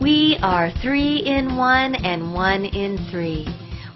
We 0.00 0.38
are 0.40 0.70
three 0.80 1.18
in 1.26 1.58
one 1.58 1.94
and 1.94 2.32
one 2.32 2.64
in 2.64 2.96
three. 3.10 3.46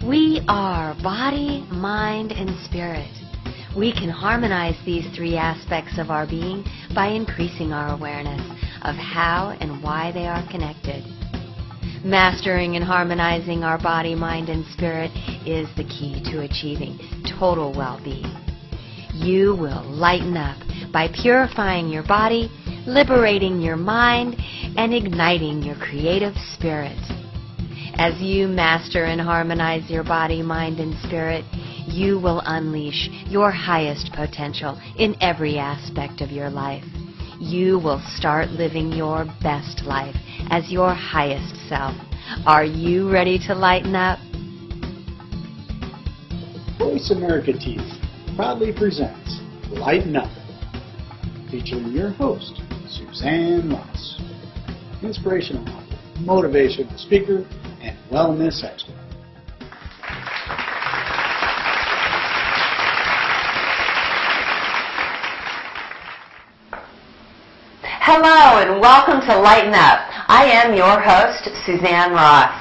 We 0.05 0.39
are 0.47 0.95
body, 1.01 1.65
mind, 1.71 2.31
and 2.31 2.55
spirit. 2.63 3.09
We 3.75 3.91
can 3.91 4.09
harmonize 4.09 4.75
these 4.85 5.07
three 5.15 5.35
aspects 5.35 5.97
of 5.97 6.11
our 6.11 6.27
being 6.27 6.63
by 6.93 7.07
increasing 7.07 7.73
our 7.73 7.95
awareness 7.95 8.39
of 8.83 8.93
how 8.93 9.57
and 9.59 9.81
why 9.81 10.11
they 10.11 10.27
are 10.27 10.47
connected. 10.51 11.03
Mastering 12.05 12.75
and 12.75 12.85
harmonizing 12.85 13.63
our 13.63 13.79
body, 13.79 14.13
mind, 14.13 14.49
and 14.49 14.63
spirit 14.73 15.09
is 15.47 15.67
the 15.75 15.85
key 15.85 16.21
to 16.31 16.41
achieving 16.41 16.99
total 17.39 17.73
well-being. 17.75 18.31
You 19.11 19.55
will 19.55 19.81
lighten 19.89 20.37
up 20.37 20.57
by 20.93 21.07
purifying 21.07 21.89
your 21.89 22.03
body, 22.03 22.51
liberating 22.85 23.61
your 23.61 23.75
mind, 23.75 24.35
and 24.77 24.93
igniting 24.93 25.63
your 25.63 25.75
creative 25.75 26.33
spirit. 26.53 26.97
As 27.97 28.21
you 28.21 28.47
master 28.47 29.05
and 29.05 29.21
harmonize 29.21 29.89
your 29.89 30.03
body, 30.03 30.41
mind, 30.41 30.79
and 30.79 30.95
spirit, 31.07 31.45
you 31.87 32.19
will 32.19 32.41
unleash 32.45 33.09
your 33.27 33.51
highest 33.51 34.11
potential 34.13 34.79
in 34.97 35.15
every 35.21 35.57
aspect 35.57 36.21
of 36.21 36.29
your 36.29 36.49
life. 36.49 36.83
You 37.39 37.79
will 37.79 38.01
start 38.15 38.49
living 38.49 38.91
your 38.91 39.25
best 39.41 39.83
life 39.85 40.15
as 40.49 40.71
your 40.71 40.93
highest 40.93 41.55
self. 41.69 41.95
Are 42.45 42.65
you 42.65 43.11
ready 43.11 43.39
to 43.47 43.55
lighten 43.55 43.95
up? 43.95 44.19
Voice 46.77 47.11
America 47.11 47.51
TV 47.53 47.79
proudly 48.35 48.73
presents 48.73 49.39
Lighten 49.69 50.15
Up, 50.17 50.29
featuring 51.49 51.91
your 51.91 52.11
host, 52.11 52.61
Suzanne 52.87 53.69
Ross, 53.69 54.21
inspirational 55.01 55.67
author, 55.69 55.97
motivational 56.19 56.97
speaker, 56.99 57.45
and 57.81 57.97
wellness 58.11 58.63
expert. 58.63 58.93
Hello 67.81 68.61
and 68.61 68.79
welcome 68.79 69.19
to 69.21 69.35
Lighten 69.39 69.73
Up. 69.73 70.05
I 70.27 70.45
am 70.45 70.75
your 70.75 70.99
host, 71.01 71.49
Suzanne 71.65 72.11
Ross. 72.11 72.53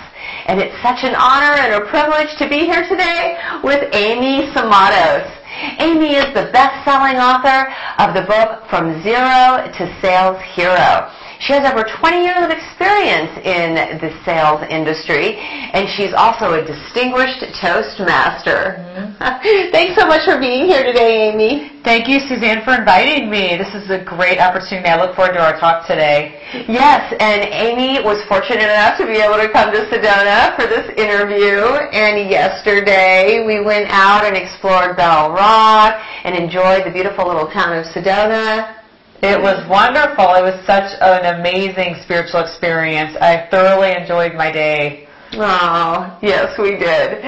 And 0.46 0.60
it's 0.60 0.74
such 0.82 1.04
an 1.04 1.14
honor 1.14 1.52
and 1.60 1.82
a 1.82 1.86
privilege 1.88 2.36
to 2.38 2.48
be 2.48 2.60
here 2.60 2.86
today 2.88 3.36
with 3.62 3.94
Amy 3.94 4.50
Simatos. 4.52 5.43
Amy 5.78 6.14
is 6.14 6.26
the 6.34 6.50
best-selling 6.52 7.16
author 7.16 7.72
of 7.98 8.14
the 8.14 8.22
book 8.22 8.68
From 8.68 9.02
Zero 9.02 9.70
to 9.72 10.00
Sales 10.00 10.40
Hero. 10.54 11.10
She 11.40 11.52
has 11.52 11.66
over 11.66 11.82
20 11.82 12.22
years 12.22 12.42
of 12.44 12.50
experience 12.50 13.32
in 13.42 13.74
the 13.98 14.10
sales 14.24 14.62
industry, 14.70 15.36
and 15.74 15.88
she's 15.96 16.14
also 16.14 16.54
a 16.54 16.62
distinguished 16.62 17.42
Toastmaster. 17.60 18.78
Mm-hmm. 18.78 19.70
Thanks 19.74 19.98
so 19.98 20.06
much 20.06 20.24
for 20.24 20.38
being 20.38 20.66
here 20.66 20.84
today, 20.84 21.30
Amy. 21.30 21.74
Thank 21.82 22.08
you, 22.08 22.20
Suzanne, 22.20 22.64
for 22.64 22.74
inviting 22.74 23.28
me. 23.28 23.58
This 23.58 23.74
is 23.74 23.90
a 23.90 24.02
great 24.02 24.40
opportunity. 24.40 24.88
I 24.88 24.96
look 24.96 25.14
forward 25.14 25.34
to 25.34 25.42
our 25.42 25.58
talk 25.60 25.86
today. 25.86 26.40
Yes, 26.68 27.12
and 27.20 27.42
Amy 27.42 28.00
was 28.00 28.24
fortunate 28.28 28.70
enough 28.70 28.96
to 28.98 29.06
be 29.06 29.18
able 29.20 29.36
to 29.36 29.50
come 29.52 29.72
to 29.74 29.84
Sedona 29.90 30.56
for 30.56 30.66
this 30.66 30.88
interview. 30.96 31.60
And 31.92 32.30
yesterday 32.30 33.44
we 33.44 33.60
went 33.60 33.90
out 33.90 34.24
and 34.24 34.36
explored 34.36 34.96
Bell 34.96 35.30
Rock 35.32 36.00
and 36.24 36.34
enjoyed 36.34 36.86
the 36.86 36.90
beautiful 36.90 37.26
little 37.26 37.50
town 37.50 37.76
of 37.76 37.84
Sedona. 37.86 38.83
It 39.22 39.40
was 39.40 39.66
wonderful. 39.68 40.34
It 40.34 40.42
was 40.42 40.60
such 40.66 40.92
an 41.00 41.40
amazing 41.40 41.96
spiritual 42.02 42.40
experience. 42.40 43.16
I 43.20 43.48
thoroughly 43.50 43.92
enjoyed 43.92 44.34
my 44.34 44.50
day. 44.50 45.08
Oh, 45.36 46.18
yes, 46.22 46.56
we 46.58 46.76
did. 46.76 47.24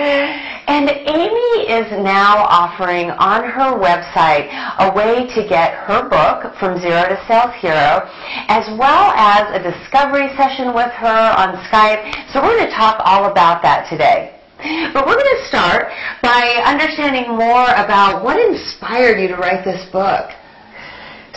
And 0.68 0.90
Amy 0.90 1.70
is 1.70 1.90
now 2.02 2.44
offering 2.46 3.10
on 3.10 3.48
her 3.48 3.78
website 3.78 4.50
a 4.78 4.92
way 4.94 5.26
to 5.34 5.48
get 5.48 5.74
her 5.74 6.08
book, 6.08 6.54
From 6.58 6.78
Zero 6.80 7.08
to 7.08 7.18
Sales 7.26 7.54
Hero, 7.60 8.06
as 8.48 8.66
well 8.78 9.10
as 9.16 9.46
a 9.54 9.62
discovery 9.62 10.28
session 10.36 10.74
with 10.74 10.90
her 10.92 11.34
on 11.38 11.56
Skype. 11.66 12.32
So 12.32 12.42
we're 12.42 12.56
going 12.56 12.68
to 12.68 12.76
talk 12.76 13.00
all 13.04 13.30
about 13.30 13.62
that 13.62 13.88
today. 13.88 14.38
But 14.92 15.06
we're 15.06 15.16
going 15.16 15.36
to 15.38 15.46
start 15.48 15.88
by 16.22 16.62
understanding 16.64 17.28
more 17.36 17.70
about 17.74 18.24
what 18.24 18.38
inspired 18.38 19.20
you 19.20 19.28
to 19.28 19.36
write 19.36 19.64
this 19.64 19.88
book. 19.90 20.30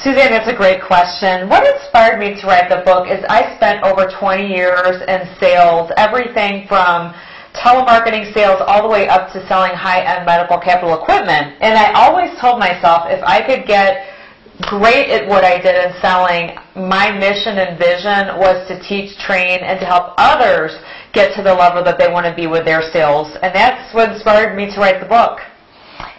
Suzanne, 0.04 0.32
that's 0.32 0.48
a 0.48 0.56
great 0.56 0.82
question. 0.82 1.50
What 1.50 1.68
inspired 1.68 2.20
me 2.20 2.40
to 2.40 2.48
write 2.48 2.70
the 2.70 2.84
book 2.88 3.12
is 3.12 3.20
I 3.28 3.54
spent 3.58 3.84
over 3.84 4.08
20 4.08 4.48
years 4.48 5.04
in 5.04 5.28
sales, 5.42 5.92
everything 5.98 6.68
from 6.68 7.14
telemarketing 7.52 8.32
sales 8.34 8.64
all 8.66 8.82
the 8.82 8.88
way 8.88 9.10
up 9.10 9.34
to 9.34 9.46
selling 9.50 9.76
high-end 9.76 10.26
medical 10.26 10.58
capital 10.58 10.96
equipment. 10.96 11.60
And 11.60 11.76
I 11.76 11.92
always 12.00 12.32
told 12.40 12.60
myself 12.60 13.12
if 13.12 13.20
I 13.28 13.44
could 13.44 13.68
get 13.68 14.16
great 14.72 15.12
at 15.12 15.28
what 15.28 15.44
I 15.44 15.60
did 15.60 15.76
in 15.76 15.92
selling, 16.00 16.56
my 16.80 17.12
mission 17.12 17.60
and 17.60 17.76
vision 17.78 18.40
was 18.40 18.64
to 18.70 18.80
teach, 18.80 19.18
train, 19.20 19.60
and 19.60 19.82
to 19.82 19.86
help 19.86 20.16
others 20.16 20.72
get 21.12 21.36
to 21.36 21.44
the 21.44 21.54
level 21.54 21.84
that 21.84 21.98
they 22.00 22.08
want 22.08 22.26
to 22.26 22.34
be 22.34 22.48
with 22.48 22.64
their 22.64 22.84
sales. 22.94 23.36
And 23.44 23.54
that's 23.54 23.94
what 23.94 24.14
inspired 24.14 24.56
me 24.56 24.72
to 24.72 24.80
write 24.80 25.02
the 25.02 25.12
book. 25.12 25.40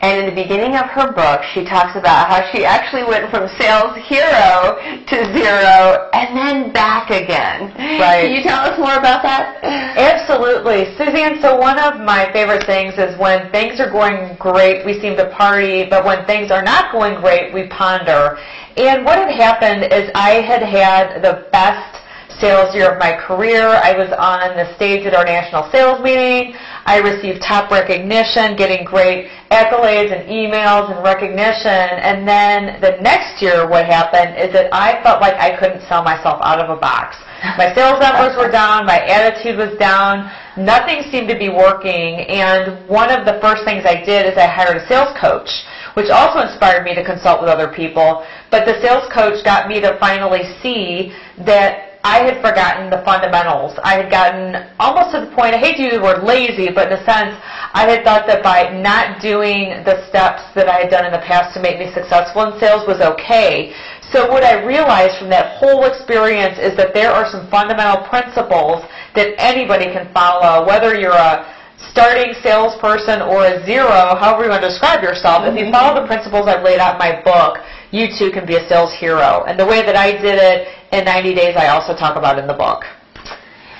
And 0.02 0.18
in 0.18 0.34
the 0.34 0.42
beginning 0.42 0.76
of 0.76 0.86
her 0.86 1.12
book, 1.12 1.42
she 1.52 1.64
talks 1.64 1.92
about 1.94 2.32
how 2.32 2.40
she 2.52 2.64
actually 2.64 3.04
went 3.04 3.30
from 3.30 3.48
sales 3.60 3.92
hero 4.08 4.80
to 4.80 5.16
zero 5.36 6.08
and 6.14 6.32
then 6.32 6.72
back 6.72 7.10
again. 7.10 7.68
Right. 8.00 8.24
Can 8.24 8.32
you 8.32 8.42
tell 8.42 8.64
us 8.64 8.78
more 8.78 8.96
about 8.96 9.22
that? 9.22 9.60
Absolutely. 9.62 10.96
Suzanne, 10.96 11.42
so 11.42 11.54
one 11.56 11.78
of 11.78 12.00
my 12.00 12.32
favorite 12.32 12.64
things 12.64 12.94
is 12.96 13.18
when 13.20 13.52
things 13.52 13.78
are 13.78 13.90
going 13.90 14.36
great, 14.38 14.86
we 14.86 14.98
seem 15.00 15.16
to 15.16 15.28
party, 15.36 15.84
but 15.84 16.02
when 16.02 16.24
things 16.24 16.50
are 16.50 16.62
not 16.62 16.92
going 16.92 17.20
great, 17.20 17.52
we 17.52 17.68
ponder. 17.68 18.38
And 18.78 19.04
what 19.04 19.18
had 19.18 19.34
happened 19.36 19.92
is 19.92 20.10
I 20.14 20.40
had 20.40 20.62
had 20.62 21.20
the 21.20 21.46
best 21.52 22.00
sales 22.40 22.74
year 22.74 22.92
of 22.92 22.98
my 22.98 23.12
career. 23.12 23.68
I 23.68 23.92
was 23.92 24.08
on 24.16 24.56
the 24.56 24.74
stage 24.76 25.04
at 25.04 25.14
our 25.14 25.24
national 25.24 25.70
sales 25.70 26.00
meeting. 26.00 26.54
I 26.86 26.98
received 26.98 27.42
top 27.42 27.70
recognition, 27.70 28.56
getting 28.56 28.84
great 28.84 29.28
accolades 29.50 30.12
and 30.12 30.28
emails 30.28 30.94
and 30.94 31.02
recognition. 31.04 31.98
And 32.00 32.26
then 32.26 32.80
the 32.80 33.00
next 33.02 33.42
year 33.42 33.68
what 33.68 33.86
happened 33.86 34.36
is 34.36 34.52
that 34.52 34.72
I 34.72 35.02
felt 35.02 35.20
like 35.20 35.34
I 35.34 35.56
couldn't 35.58 35.82
sell 35.88 36.02
myself 36.02 36.40
out 36.42 36.60
of 36.60 36.70
a 36.70 36.80
box. 36.80 37.16
My 37.56 37.74
sales 37.74 38.00
numbers 38.04 38.36
were 38.36 38.50
down, 38.50 38.86
my 38.86 38.98
attitude 39.00 39.56
was 39.56 39.76
down, 39.78 40.30
nothing 40.56 41.02
seemed 41.10 41.28
to 41.28 41.38
be 41.38 41.48
working, 41.48 42.20
and 42.28 42.88
one 42.88 43.10
of 43.10 43.24
the 43.24 43.40
first 43.40 43.64
things 43.64 43.84
I 43.84 44.04
did 44.04 44.26
is 44.26 44.36
I 44.36 44.46
hired 44.46 44.76
a 44.76 44.86
sales 44.88 45.16
coach, 45.20 45.48
which 45.94 46.10
also 46.10 46.40
inspired 46.40 46.84
me 46.84 46.94
to 46.94 47.04
consult 47.04 47.40
with 47.40 47.50
other 47.50 47.72
people. 47.72 48.24
But 48.50 48.64
the 48.64 48.80
sales 48.80 49.10
coach 49.12 49.44
got 49.44 49.68
me 49.68 49.80
to 49.80 49.98
finally 49.98 50.44
see 50.62 51.12
that 51.44 51.89
I 52.02 52.24
had 52.24 52.40
forgotten 52.40 52.88
the 52.88 53.04
fundamentals. 53.04 53.76
I 53.84 54.00
had 54.00 54.10
gotten 54.10 54.56
almost 54.80 55.12
to 55.12 55.20
the 55.20 55.30
point, 55.36 55.52
I 55.52 55.58
hate 55.58 55.76
to 55.76 55.82
use 55.82 55.94
the 55.94 56.02
word 56.02 56.24
lazy, 56.24 56.72
but 56.72 56.88
in 56.88 56.96
a 56.96 57.04
sense, 57.04 57.36
I 57.76 57.84
had 57.84 58.04
thought 58.04 58.26
that 58.26 58.42
by 58.42 58.72
not 58.72 59.20
doing 59.20 59.84
the 59.84 60.00
steps 60.08 60.40
that 60.56 60.68
I 60.68 60.80
had 60.80 60.90
done 60.90 61.04
in 61.04 61.12
the 61.12 61.20
past 61.20 61.52
to 61.54 61.60
make 61.60 61.78
me 61.78 61.92
successful 61.92 62.48
in 62.48 62.58
sales 62.58 62.88
was 62.88 63.04
okay. 63.04 63.76
So 64.10 64.26
what 64.32 64.42
I 64.42 64.64
realized 64.64 65.20
from 65.20 65.28
that 65.30 65.60
whole 65.60 65.84
experience 65.84 66.58
is 66.58 66.74
that 66.80 66.94
there 66.94 67.12
are 67.12 67.28
some 67.28 67.46
fundamental 67.52 68.08
principles 68.08 68.80
that 69.14 69.36
anybody 69.36 69.92
can 69.92 70.08
follow, 70.16 70.66
whether 70.66 70.96
you're 70.96 71.12
a 71.12 71.44
starting 71.92 72.32
salesperson 72.42 73.20
or 73.22 73.44
a 73.44 73.64
zero, 73.64 74.16
however 74.16 74.44
you 74.44 74.50
want 74.50 74.62
to 74.62 74.68
describe 74.68 75.02
yourself, 75.02 75.44
if 75.44 75.56
you 75.56 75.70
follow 75.70 76.00
the 76.00 76.06
principles 76.06 76.48
I've 76.48 76.64
laid 76.64 76.80
out 76.80 76.96
in 76.96 77.00
my 77.00 77.20
book, 77.22 77.60
you 77.90 78.08
too 78.18 78.30
can 78.30 78.46
be 78.46 78.56
a 78.56 78.68
sales 78.68 78.92
hero. 78.94 79.44
And 79.44 79.58
the 79.58 79.66
way 79.66 79.82
that 79.82 79.96
I 79.96 80.12
did 80.12 80.38
it 80.38 80.68
in 80.92 81.04
90 81.04 81.34
days, 81.34 81.56
I 81.56 81.68
also 81.68 81.94
talk 81.94 82.16
about 82.16 82.38
in 82.38 82.46
the 82.46 82.54
book. 82.54 82.84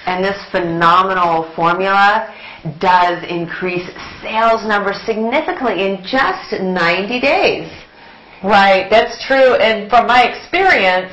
And 0.06 0.24
this 0.24 0.38
phenomenal 0.50 1.52
formula 1.54 2.34
does 2.78 3.22
increase 3.28 3.86
sales 4.22 4.66
numbers 4.66 5.00
significantly 5.06 5.86
in 5.86 6.02
just 6.02 6.60
90 6.60 7.20
days. 7.20 7.70
Right, 8.42 8.88
that's 8.90 9.24
true. 9.26 9.54
And 9.56 9.88
from 9.90 10.06
my 10.06 10.24
experience, 10.24 11.12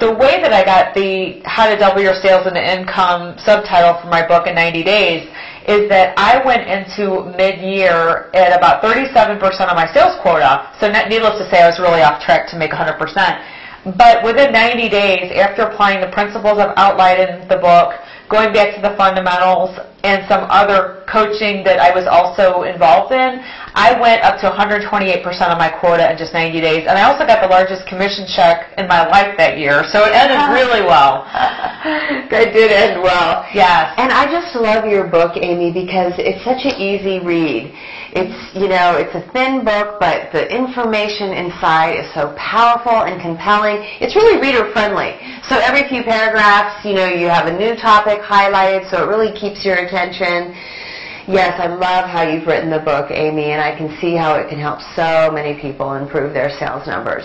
the 0.00 0.12
way 0.12 0.40
that 0.40 0.52
I 0.52 0.64
got 0.64 0.94
the 0.94 1.42
How 1.44 1.68
to 1.68 1.76
Double 1.76 2.00
Your 2.00 2.14
Sales 2.14 2.46
and 2.46 2.56
Income 2.56 3.38
subtitle 3.38 4.00
for 4.00 4.08
my 4.08 4.26
book 4.26 4.46
in 4.46 4.54
90 4.54 4.84
days 4.84 5.28
is 5.68 5.88
that 5.92 6.16
I 6.16 6.40
went 6.44 6.64
into 6.64 7.28
mid-year 7.36 8.32
at 8.32 8.56
about 8.56 8.82
37% 8.82 9.36
of 9.68 9.76
my 9.76 9.86
sales 9.92 10.16
quota. 10.24 10.72
So 10.80 10.88
needless 10.88 11.36
to 11.36 11.46
say, 11.52 11.60
I 11.60 11.68
was 11.68 11.78
really 11.78 12.00
off 12.00 12.24
track 12.24 12.48
to 12.50 12.56
make 12.56 12.72
100%. 12.72 12.96
But 13.96 14.24
within 14.24 14.50
90 14.50 14.88
days, 14.88 15.30
after 15.36 15.62
applying 15.62 16.00
the 16.00 16.08
principles 16.08 16.58
I've 16.58 16.72
outlined 16.76 17.20
in 17.20 17.48
the 17.48 17.58
book, 17.58 17.94
going 18.28 18.52
back 18.52 18.74
to 18.76 18.82
the 18.82 18.96
fundamentals 18.96 19.78
and 20.04 20.24
some 20.28 20.48
other 20.48 21.04
coaching 21.08 21.64
that 21.64 21.80
I 21.80 21.92
was 21.92 22.08
also 22.08 22.62
involved 22.62 23.12
in, 23.12 23.44
I 23.78 23.94
went 23.94 24.26
up 24.26 24.42
to 24.42 24.50
128% 24.50 24.90
of 25.22 25.56
my 25.56 25.70
quota 25.70 26.10
in 26.10 26.18
just 26.18 26.34
90 26.34 26.60
days, 26.60 26.90
and 26.90 26.98
I 26.98 27.06
also 27.06 27.22
got 27.22 27.38
the 27.40 27.46
largest 27.46 27.86
commission 27.86 28.26
check 28.26 28.74
in 28.76 28.88
my 28.88 29.06
life 29.06 29.38
that 29.38 29.56
year. 29.56 29.86
So 29.94 30.02
it 30.02 30.10
ended 30.18 30.42
really 30.50 30.82
well. 30.82 31.22
that 32.26 32.50
did 32.50 32.74
end 32.74 33.00
well. 33.00 33.46
Yes. 33.54 33.94
And 33.94 34.10
I 34.10 34.26
just 34.26 34.56
love 34.58 34.82
your 34.90 35.06
book, 35.06 35.38
Amy, 35.38 35.70
because 35.70 36.10
it's 36.18 36.42
such 36.42 36.66
an 36.66 36.74
easy 36.74 37.22
read. 37.22 37.70
It's, 38.18 38.34
you 38.50 38.66
know, 38.66 38.98
it's 38.98 39.14
a 39.14 39.22
thin 39.30 39.62
book, 39.62 40.02
but 40.02 40.32
the 40.34 40.42
information 40.50 41.30
inside 41.30 42.02
is 42.02 42.10
so 42.18 42.34
powerful 42.34 43.06
and 43.06 43.22
compelling. 43.22 43.78
It's 44.02 44.16
really 44.18 44.42
reader 44.42 44.72
friendly. 44.74 45.14
So 45.46 45.54
every 45.62 45.86
few 45.86 46.02
paragraphs, 46.02 46.82
you 46.82 46.98
know, 46.98 47.06
you 47.06 47.30
have 47.30 47.46
a 47.46 47.54
new 47.54 47.78
topic 47.78 48.26
highlighted, 48.26 48.90
so 48.90 49.04
it 49.04 49.06
really 49.06 49.30
keeps 49.38 49.62
your 49.62 49.86
attention. 49.86 50.58
Yes, 51.28 51.60
I 51.60 51.66
love 51.66 52.08
how 52.08 52.22
you've 52.22 52.46
written 52.46 52.70
the 52.70 52.78
book, 52.78 53.10
Amy, 53.10 53.52
and 53.52 53.60
I 53.60 53.76
can 53.76 53.94
see 54.00 54.16
how 54.16 54.36
it 54.36 54.48
can 54.48 54.58
help 54.58 54.80
so 54.96 55.30
many 55.30 55.60
people 55.60 55.92
improve 55.92 56.32
their 56.32 56.48
sales 56.48 56.86
numbers. 56.86 57.24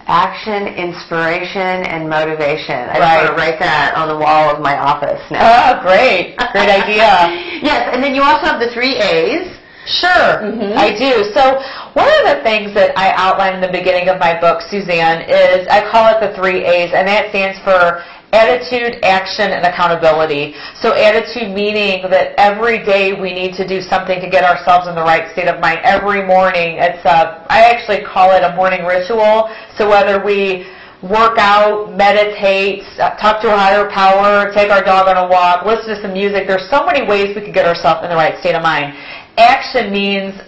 Action, 0.06 0.66
inspiration, 0.66 1.86
and 1.86 2.08
motivation. 2.08 2.90
I 2.90 2.98
right. 2.98 3.00
just 3.00 3.22
want 3.22 3.26
to 3.26 3.36
write 3.38 3.58
that 3.60 3.94
on 3.94 4.08
the 4.08 4.18
wall 4.18 4.50
of 4.50 4.60
my 4.60 4.76
office 4.78 5.22
now. 5.30 5.46
Oh, 5.46 5.82
great. 5.82 6.36
Great 6.52 6.70
idea. 6.70 7.06
yes, 7.62 7.90
and 7.94 8.02
then 8.02 8.14
you 8.14 8.22
also 8.22 8.46
have 8.46 8.60
the 8.60 8.70
three 8.74 8.96
A's. 8.98 9.58
Sure, 9.86 10.46
mm-hmm. 10.46 10.78
I 10.78 10.94
do. 10.94 11.26
So 11.34 11.58
one 11.98 12.06
of 12.22 12.24
the 12.30 12.42
things 12.46 12.70
that 12.74 12.94
I 12.94 13.10
outline 13.18 13.58
in 13.58 13.60
the 13.60 13.72
beginning 13.74 14.08
of 14.08 14.18
my 14.18 14.38
book, 14.38 14.62
Suzanne, 14.70 15.26
is 15.26 15.66
I 15.66 15.82
call 15.90 16.06
it 16.14 16.22
the 16.22 16.30
three 16.38 16.62
A's, 16.62 16.94
and 16.94 17.06
that 17.08 17.30
stands 17.30 17.58
for 17.66 17.98
Attitude, 18.32 19.04
action, 19.04 19.52
and 19.52 19.66
accountability. 19.66 20.54
So 20.80 20.94
attitude 20.94 21.54
meaning 21.54 22.08
that 22.08 22.32
every 22.40 22.82
day 22.82 23.12
we 23.12 23.32
need 23.32 23.54
to 23.56 23.68
do 23.68 23.82
something 23.82 24.20
to 24.20 24.28
get 24.30 24.42
ourselves 24.42 24.88
in 24.88 24.94
the 24.94 25.02
right 25.02 25.30
state 25.32 25.48
of 25.48 25.60
mind. 25.60 25.80
Every 25.84 26.24
morning, 26.24 26.78
it's 26.80 27.04
a, 27.04 27.44
I 27.50 27.68
actually 27.68 28.02
call 28.02 28.32
it 28.32 28.42
a 28.42 28.56
morning 28.56 28.84
ritual. 28.84 29.52
So 29.76 29.88
whether 29.88 30.24
we 30.24 30.66
work 31.02 31.36
out, 31.36 31.92
meditate, 31.94 32.84
uh, 32.98 33.10
talk 33.18 33.42
to 33.42 33.52
a 33.52 33.56
higher 33.56 33.90
power, 33.90 34.52
take 34.54 34.70
our 34.70 34.82
dog 34.82 35.08
on 35.08 35.18
a 35.18 35.28
walk, 35.28 35.66
listen 35.66 35.96
to 35.96 36.00
some 36.00 36.12
music, 36.12 36.46
there's 36.46 36.70
so 36.70 36.86
many 36.86 37.06
ways 37.06 37.34
we 37.34 37.42
can 37.42 37.52
get 37.52 37.66
ourselves 37.66 38.04
in 38.04 38.08
the 38.08 38.16
right 38.16 38.38
state 38.38 38.54
of 38.54 38.62
mind. 38.62 38.94
Action 39.36 39.92
means 39.92 40.40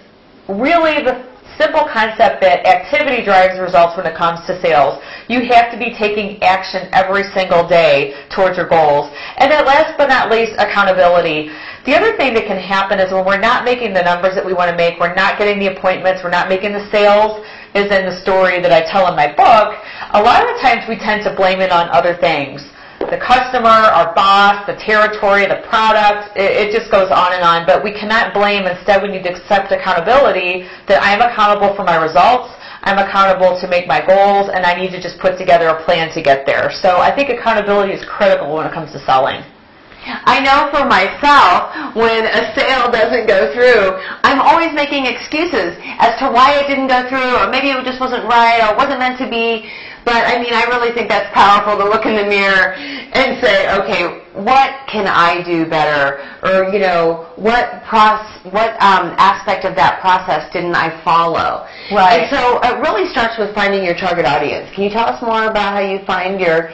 really 0.49 1.03
the 1.03 1.34
simple 1.56 1.87
concept 1.87 2.41
that 2.43 2.67
activity 2.67 3.25
drives 3.25 3.59
results 3.59 3.97
when 3.97 4.06
it 4.06 4.17
comes 4.17 4.45
to 4.47 4.61
sales. 4.61 5.03
You 5.29 5.47
have 5.51 5.71
to 5.73 5.79
be 5.79 5.95
taking 5.95 6.43
action 6.43 6.89
every 6.93 7.25
single 7.35 7.67
day 7.67 8.15
towards 8.35 8.56
your 8.56 8.69
goals. 8.69 9.11
And 9.39 9.51
then 9.51 9.65
last 9.65 9.97
but 9.97 10.09
not 10.09 10.31
least, 10.31 10.53
accountability. 10.59 11.51
The 11.87 11.95
other 11.95 12.17
thing 12.17 12.35
that 12.35 12.47
can 12.47 12.59
happen 12.59 12.99
is 12.99 13.12
when 13.12 13.25
we're 13.25 13.41
not 13.41 13.65
making 13.65 13.95
the 13.95 14.03
numbers 14.03 14.35
that 14.35 14.45
we 14.45 14.55
want 14.55 14.71
to 14.71 14.77
make, 14.77 14.99
we're 14.99 15.15
not 15.15 15.39
getting 15.39 15.59
the 15.59 15.77
appointments, 15.77 16.23
we're 16.25 16.35
not 16.35 16.49
making 16.49 16.73
the 16.73 16.89
sales, 16.91 17.45
is 17.75 17.91
in 17.91 18.07
the 18.07 18.17
story 18.23 18.61
that 18.61 18.73
I 18.73 18.81
tell 18.91 19.07
in 19.09 19.17
my 19.17 19.29
book, 19.29 19.79
a 20.15 20.23
lot 20.23 20.43
of 20.43 20.55
the 20.55 20.61
times 20.62 20.89
we 20.89 20.97
tend 20.97 21.25
to 21.25 21.35
blame 21.35 21.61
it 21.61 21.71
on 21.71 21.91
other 21.91 22.17
things 22.17 22.62
the 23.11 23.19
customer, 23.19 23.69
our 23.69 24.15
boss, 24.15 24.67
the 24.67 24.77
territory, 24.77 25.47
the 25.47 25.62
product. 25.69 26.37
It, 26.37 26.69
it, 26.69 26.73
just 26.73 26.91
goes 26.91 27.11
on 27.11 27.33
and 27.33 27.43
on. 27.43 27.67
But 27.67 27.85
we 27.85 27.93
cannot 27.93 28.35
blame. 28.35 28.67
Instead, 28.67 29.03
we 29.03 29.09
need 29.09 29.25
to 29.25 29.33
accept 29.33 29.73
accountability 29.73 30.69
that 30.89 31.03
I 31.03 31.12
am 31.12 31.23
accountable 31.23 31.75
for 31.77 31.85
my 31.85 31.97
results. 31.97 32.53
I'm 32.85 32.99
accountable 32.99 33.59
to 33.61 33.67
make 33.69 33.87
my 33.87 34.05
goals, 34.05 34.51
and 34.53 34.65
I 34.65 34.75
need 34.77 34.91
to 34.93 35.01
just 35.01 35.19
put 35.19 35.39
together 35.39 35.69
a 35.69 35.83
plan 35.85 36.12
to 36.12 36.21
get 36.21 36.45
there. 36.45 36.71
So 36.83 36.99
I 37.01 37.15
think 37.15 37.31
accountability 37.31 37.93
is 37.93 38.05
critical 38.05 38.55
when 38.55 38.67
it 38.67 38.73
comes 38.73 38.93
to 38.93 39.01
selling. 39.05 39.41
I 40.05 40.41
know 40.45 40.69
for 40.69 40.85
myself, 40.85 41.97
when 41.97 42.29
a 42.29 42.53
sale 42.53 42.93
doesn't 42.93 43.27
go 43.27 43.53
through, 43.57 43.97
I'm 44.21 44.41
always 44.41 44.73
making 44.77 45.07
excuses 45.07 45.81
as 45.97 46.19
to 46.21 46.29
why 46.29 46.61
it 46.61 46.69
didn't 46.69 46.89
go 46.89 47.09
through, 47.09 47.41
or 47.41 47.49
maybe 47.49 47.73
it 47.73 47.85
just 47.85 48.00
wasn't 48.00 48.25
right, 48.29 48.61
or 48.61 48.77
wasn't 48.77 49.00
meant 49.00 49.19
to 49.19 49.29
be. 49.29 49.65
But 50.05 50.29
I 50.29 50.39
mean, 50.41 50.53
I 50.53 50.65
really 50.69 50.93
think 50.93 51.09
that's 51.09 51.33
powerful 51.33 51.77
to 51.81 51.85
look 51.89 52.05
in 52.05 52.15
the 52.15 52.29
mirror 52.29 52.75
and 52.77 53.41
say, 53.41 53.73
okay, 53.81 54.21
what 54.35 54.87
can 54.87 55.06
I 55.06 55.43
do 55.43 55.65
better? 55.69 56.21
Or, 56.43 56.73
you 56.73 56.79
know, 56.79 57.33
what 57.37 57.83
proce- 57.89 58.45
what 58.53 58.75
um, 58.83 59.17
aspect 59.17 59.65
of 59.65 59.75
that 59.77 60.01
process 60.01 60.53
didn't 60.53 60.75
I 60.75 60.93
follow? 61.03 61.67
Right. 61.91 62.21
And 62.21 62.31
so 62.31 62.61
it 62.62 62.81
really 62.85 63.09
starts 63.11 63.39
with 63.39 63.55
finding 63.55 63.85
your 63.85 63.95
target 63.95 64.26
audience. 64.26 64.69
Can 64.75 64.85
you 64.85 64.90
tell 64.90 65.07
us 65.07 65.23
more 65.23 65.47
about 65.49 65.73
how 65.73 65.81
you 65.81 66.05
find 66.05 66.40
your 66.40 66.71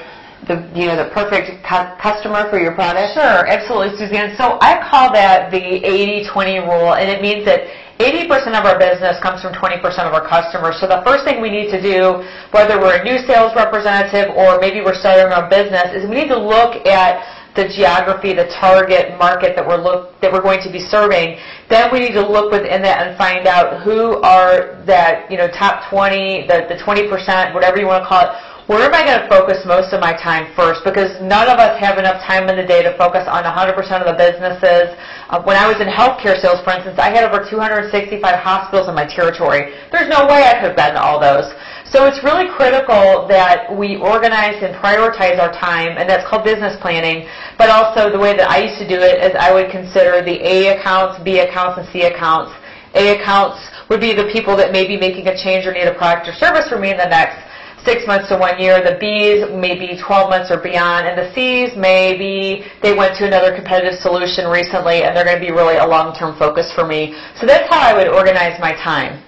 the 0.49 0.57
you 0.75 0.87
know 0.87 0.97
the 0.97 1.11
perfect 1.13 1.53
cu- 1.63 1.93
customer 2.01 2.49
for 2.51 2.59
your 2.59 2.75
product? 2.75 3.13
Sure, 3.15 3.47
absolutely, 3.47 3.97
Suzanne. 3.99 4.35
So 4.37 4.59
I 4.61 4.81
call 4.89 5.13
that 5.13 5.51
the 5.53 5.61
80-20 5.61 6.67
rule, 6.67 6.95
and 6.95 7.11
it 7.11 7.21
means 7.21 7.45
that 7.45 7.69
80% 8.01 8.57
of 8.57 8.65
our 8.65 8.79
business 8.81 9.21
comes 9.21 9.45
from 9.45 9.53
20% 9.53 9.77
of 10.09 10.17
our 10.17 10.27
customers. 10.27 10.81
So 10.81 10.89
the 10.89 11.05
first 11.05 11.29
thing 11.29 11.41
we 11.45 11.53
need 11.53 11.69
to 11.69 11.81
do, 11.81 12.25
whether 12.51 12.81
we're 12.81 12.97
a 12.97 13.05
new 13.05 13.21
sales 13.29 13.53
representative 13.55 14.33
or 14.33 14.59
maybe 14.59 14.81
we're 14.81 14.97
starting 14.97 15.29
our 15.29 15.49
business, 15.53 15.93
is 15.93 16.09
we 16.09 16.17
need 16.17 16.33
to 16.33 16.41
look 16.41 16.81
at 16.89 17.21
the 17.55 17.69
geography, 17.69 18.33
the 18.33 18.49
target 18.61 19.19
market 19.19 19.57
that 19.57 19.67
we're 19.67 19.77
look 19.77 20.19
that 20.21 20.33
we're 20.33 20.41
going 20.41 20.63
to 20.63 20.71
be 20.71 20.79
serving. 20.79 21.37
Then 21.69 21.93
we 21.93 21.99
need 21.99 22.13
to 22.13 22.25
look 22.25 22.53
within 22.53 22.81
that 22.83 23.07
and 23.07 23.19
find 23.19 23.47
out 23.47 23.83
who 23.83 24.23
are 24.23 24.81
that 24.87 25.31
you 25.31 25.37
know 25.37 25.49
top 25.49 25.91
20, 25.91 26.47
the 26.47 26.67
the 26.69 26.77
20%, 26.77 27.53
whatever 27.53 27.79
you 27.79 27.87
want 27.87 28.05
to 28.05 28.09
call 28.09 28.23
it 28.23 28.31
where 28.67 28.83
am 28.83 28.95
I 28.95 29.05
going 29.05 29.21
to 29.21 29.29
focus 29.29 29.65
most 29.65 29.93
of 29.93 30.01
my 30.01 30.13
time 30.13 30.53
first? 30.55 30.85
Because 30.85 31.11
none 31.23 31.49
of 31.49 31.59
us 31.59 31.79
have 31.81 31.99
enough 31.99 32.21
time 32.23 32.49
in 32.49 32.57
the 32.57 32.67
day 32.67 32.83
to 32.83 32.97
focus 32.99 33.27
on 33.27 33.45
100% 33.45 33.77
of 33.77 34.07
the 34.07 34.19
businesses. 34.19 34.95
Uh, 35.31 35.43
when 35.43 35.57
I 35.57 35.67
was 35.67 35.81
in 35.81 35.89
healthcare 35.89 36.39
sales, 36.39 36.61
for 36.63 36.75
instance, 36.75 36.99
I 36.99 37.11
had 37.11 37.25
over 37.25 37.43
265 37.43 38.21
hospitals 38.21 38.89
in 38.89 38.95
my 38.95 39.07
territory. 39.07 39.73
There's 39.91 40.09
no 40.09 40.27
way 40.27 40.45
I 40.45 40.61
could 40.61 40.75
have 40.75 40.79
been 40.79 40.97
all 40.97 41.19
those. 41.19 41.51
So 41.91 42.07
it's 42.07 42.23
really 42.23 42.47
critical 42.47 43.27
that 43.27 43.67
we 43.67 43.99
organize 43.99 44.63
and 44.63 44.75
prioritize 44.79 45.43
our 45.43 45.51
time, 45.51 45.99
and 45.99 46.09
that's 46.09 46.23
called 46.29 46.45
business 46.45 46.79
planning. 46.79 47.27
But 47.59 47.71
also 47.71 48.11
the 48.11 48.19
way 48.19 48.37
that 48.37 48.47
I 48.47 48.63
used 48.63 48.79
to 48.79 48.87
do 48.87 49.03
it 49.03 49.19
is 49.19 49.35
I 49.35 49.51
would 49.51 49.71
consider 49.71 50.23
the 50.23 50.39
A 50.47 50.79
accounts, 50.79 51.19
B 51.25 51.41
accounts, 51.41 51.83
and 51.83 51.89
C 51.91 52.07
accounts. 52.07 52.55
A 52.95 53.19
accounts 53.19 53.59
would 53.91 54.01
be 54.01 54.15
the 54.15 54.31
people 54.31 54.55
that 54.57 54.71
may 54.71 54.87
be 54.87 54.97
making 54.97 55.27
a 55.27 55.35
change 55.35 55.67
or 55.67 55.73
need 55.75 55.91
a 55.91 55.95
product 55.95 56.29
or 56.29 56.35
service 56.35 56.71
from 56.71 56.83
me 56.83 56.91
in 56.91 56.99
the 56.99 57.11
next 57.11 57.43
six 57.85 58.07
months 58.07 58.29
to 58.29 58.37
one 58.37 58.59
year. 58.59 58.83
The 58.83 58.97
Bs 58.97 59.59
maybe 59.59 59.99
12 60.01 60.31
months 60.31 60.51
or 60.51 60.59
beyond. 60.59 61.07
And 61.07 61.19
the 61.19 61.33
Cs 61.35 61.77
maybe 61.77 62.65
they 62.83 62.95
went 62.95 63.17
to 63.19 63.27
another 63.27 63.55
competitive 63.55 63.99
solution 63.99 64.47
recently 64.49 65.03
and 65.03 65.17
they're 65.17 65.25
going 65.25 65.41
to 65.41 65.45
be 65.45 65.53
really 65.53 65.77
a 65.77 65.87
long-term 65.87 66.39
focus 66.39 66.73
for 66.75 66.87
me. 66.87 67.15
So 67.37 67.47
that's 67.47 67.69
how 67.73 67.81
I 67.81 67.95
would 67.95 68.09
organize 68.09 68.59
my 68.61 68.73
time 68.73 69.23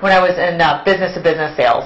when 0.00 0.12
I 0.12 0.20
was 0.20 0.36
in 0.38 0.60
uh, 0.60 0.82
business-to-business 0.84 1.56
sales. 1.56 1.84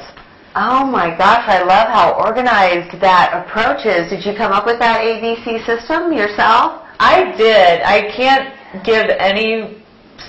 Oh 0.57 0.85
my 0.85 1.17
gosh, 1.17 1.45
I 1.47 1.63
love 1.63 1.89
how 1.89 2.19
organized 2.25 3.01
that 3.01 3.31
approach 3.31 3.87
is. 3.87 4.11
Did 4.11 4.25
you 4.25 4.35
come 4.37 4.51
up 4.51 4.67
with 4.67 4.79
that 4.81 5.01
ABC 5.01 5.65
system 5.65 6.13
yourself? 6.13 6.83
I 6.99 7.37
did. 7.37 7.83
I 7.83 8.11
can't 8.11 8.85
give 8.85 9.07
any 9.19 9.78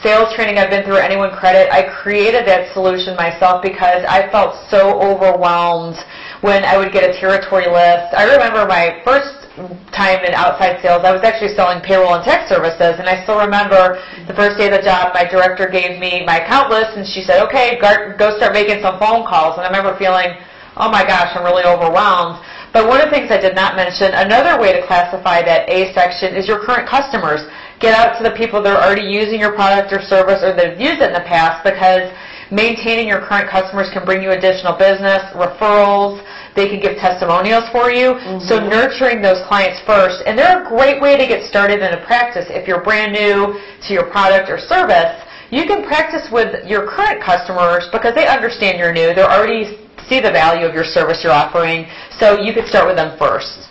sales 0.01 0.33
training 0.35 0.57
I've 0.57 0.69
been 0.69 0.83
through 0.83 0.97
anyone 0.97 1.31
credit. 1.31 1.71
I 1.71 1.83
created 2.01 2.47
that 2.47 2.73
solution 2.73 3.15
myself 3.15 3.61
because 3.61 4.05
I 4.07 4.29
felt 4.31 4.55
so 4.69 4.99
overwhelmed 5.01 5.97
when 6.41 6.63
I 6.63 6.77
would 6.77 6.93
get 6.93 7.03
a 7.03 7.19
territory 7.19 7.67
list. 7.67 8.15
I 8.15 8.23
remember 8.31 8.65
my 8.65 9.01
first 9.03 9.47
time 9.91 10.23
in 10.23 10.31
outside 10.33 10.79
sales, 10.81 11.03
I 11.03 11.11
was 11.11 11.23
actually 11.23 11.51
selling 11.51 11.83
payroll 11.83 12.15
and 12.15 12.23
tax 12.23 12.47
services, 12.47 12.95
and 12.95 13.11
I 13.11 13.23
still 13.27 13.39
remember 13.39 13.99
the 14.23 14.33
first 14.33 14.55
day 14.55 14.71
of 14.71 14.73
the 14.79 14.81
job, 14.81 15.11
my 15.13 15.27
director 15.27 15.67
gave 15.67 15.99
me 15.99 16.23
my 16.23 16.39
account 16.39 16.71
list, 16.71 16.95
and 16.95 17.03
she 17.03 17.21
said, 17.27 17.43
okay, 17.43 17.75
go 17.81 18.37
start 18.37 18.53
making 18.53 18.79
some 18.79 18.95
phone 18.99 19.27
calls. 19.27 19.59
And 19.59 19.67
I 19.67 19.67
remember 19.67 19.99
feeling, 19.99 20.39
oh 20.79 20.87
my 20.87 21.03
gosh, 21.03 21.35
I'm 21.35 21.43
really 21.43 21.67
overwhelmed. 21.67 22.39
But 22.71 22.87
one 22.87 23.01
of 23.01 23.09
the 23.09 23.15
things 23.17 23.31
I 23.31 23.41
did 23.41 23.55
not 23.55 23.75
mention, 23.75 24.13
another 24.13 24.61
way 24.61 24.71
to 24.71 24.85
classify 24.87 25.41
that 25.43 25.67
A 25.67 25.91
section 25.91 26.37
is 26.39 26.47
your 26.47 26.63
current 26.63 26.87
customers. 26.87 27.43
Get 27.79 27.95
out 27.95 28.17
to 28.17 28.23
the 28.27 28.35
people 28.35 28.61
that 28.63 28.75
are 28.75 28.83
already 28.83 29.07
using 29.07 29.39
your 29.39 29.55
product 29.55 29.93
or 29.93 30.01
service 30.01 30.43
or 30.43 30.51
that 30.53 30.75
have 30.75 30.79
used 30.79 31.01
it 31.01 31.11
in 31.11 31.15
the 31.15 31.23
past 31.23 31.63
because 31.63 32.11
maintaining 32.51 33.07
your 33.07 33.23
current 33.23 33.49
customers 33.49 33.89
can 33.93 34.03
bring 34.03 34.21
you 34.21 34.31
additional 34.31 34.75
business, 34.75 35.23
referrals, 35.31 36.19
they 36.55 36.67
can 36.67 36.81
give 36.81 36.97
testimonials 36.97 37.69
for 37.71 37.91
you. 37.91 38.19
Mm-hmm. 38.19 38.43
So 38.43 38.59
nurturing 38.59 39.21
those 39.21 39.39
clients 39.47 39.79
first. 39.87 40.23
And 40.25 40.37
they're 40.37 40.65
a 40.65 40.67
great 40.67 41.01
way 41.01 41.15
to 41.15 41.25
get 41.25 41.47
started 41.47 41.79
in 41.79 41.95
a 41.95 42.03
practice. 42.05 42.45
If 42.49 42.67
you're 42.67 42.83
brand 42.83 43.13
new 43.13 43.55
to 43.87 43.89
your 43.93 44.11
product 44.11 44.49
or 44.49 44.59
service, 44.59 45.15
you 45.51 45.65
can 45.65 45.87
practice 45.87 46.27
with 46.31 46.67
your 46.67 46.89
current 46.89 47.23
customers 47.23 47.87
because 47.91 48.13
they 48.13 48.27
understand 48.27 48.77
you're 48.77 48.93
new. 48.93 49.13
They 49.13 49.23
already 49.23 49.87
see 50.11 50.19
the 50.19 50.31
value 50.31 50.67
of 50.67 50.73
your 50.73 50.83
service 50.83 51.21
you're 51.23 51.33
offering. 51.33 51.87
So 52.17 52.41
you 52.41 52.53
could 52.53 52.67
start 52.67 52.87
with 52.87 52.97
them 52.97 53.17
first. 53.17 53.69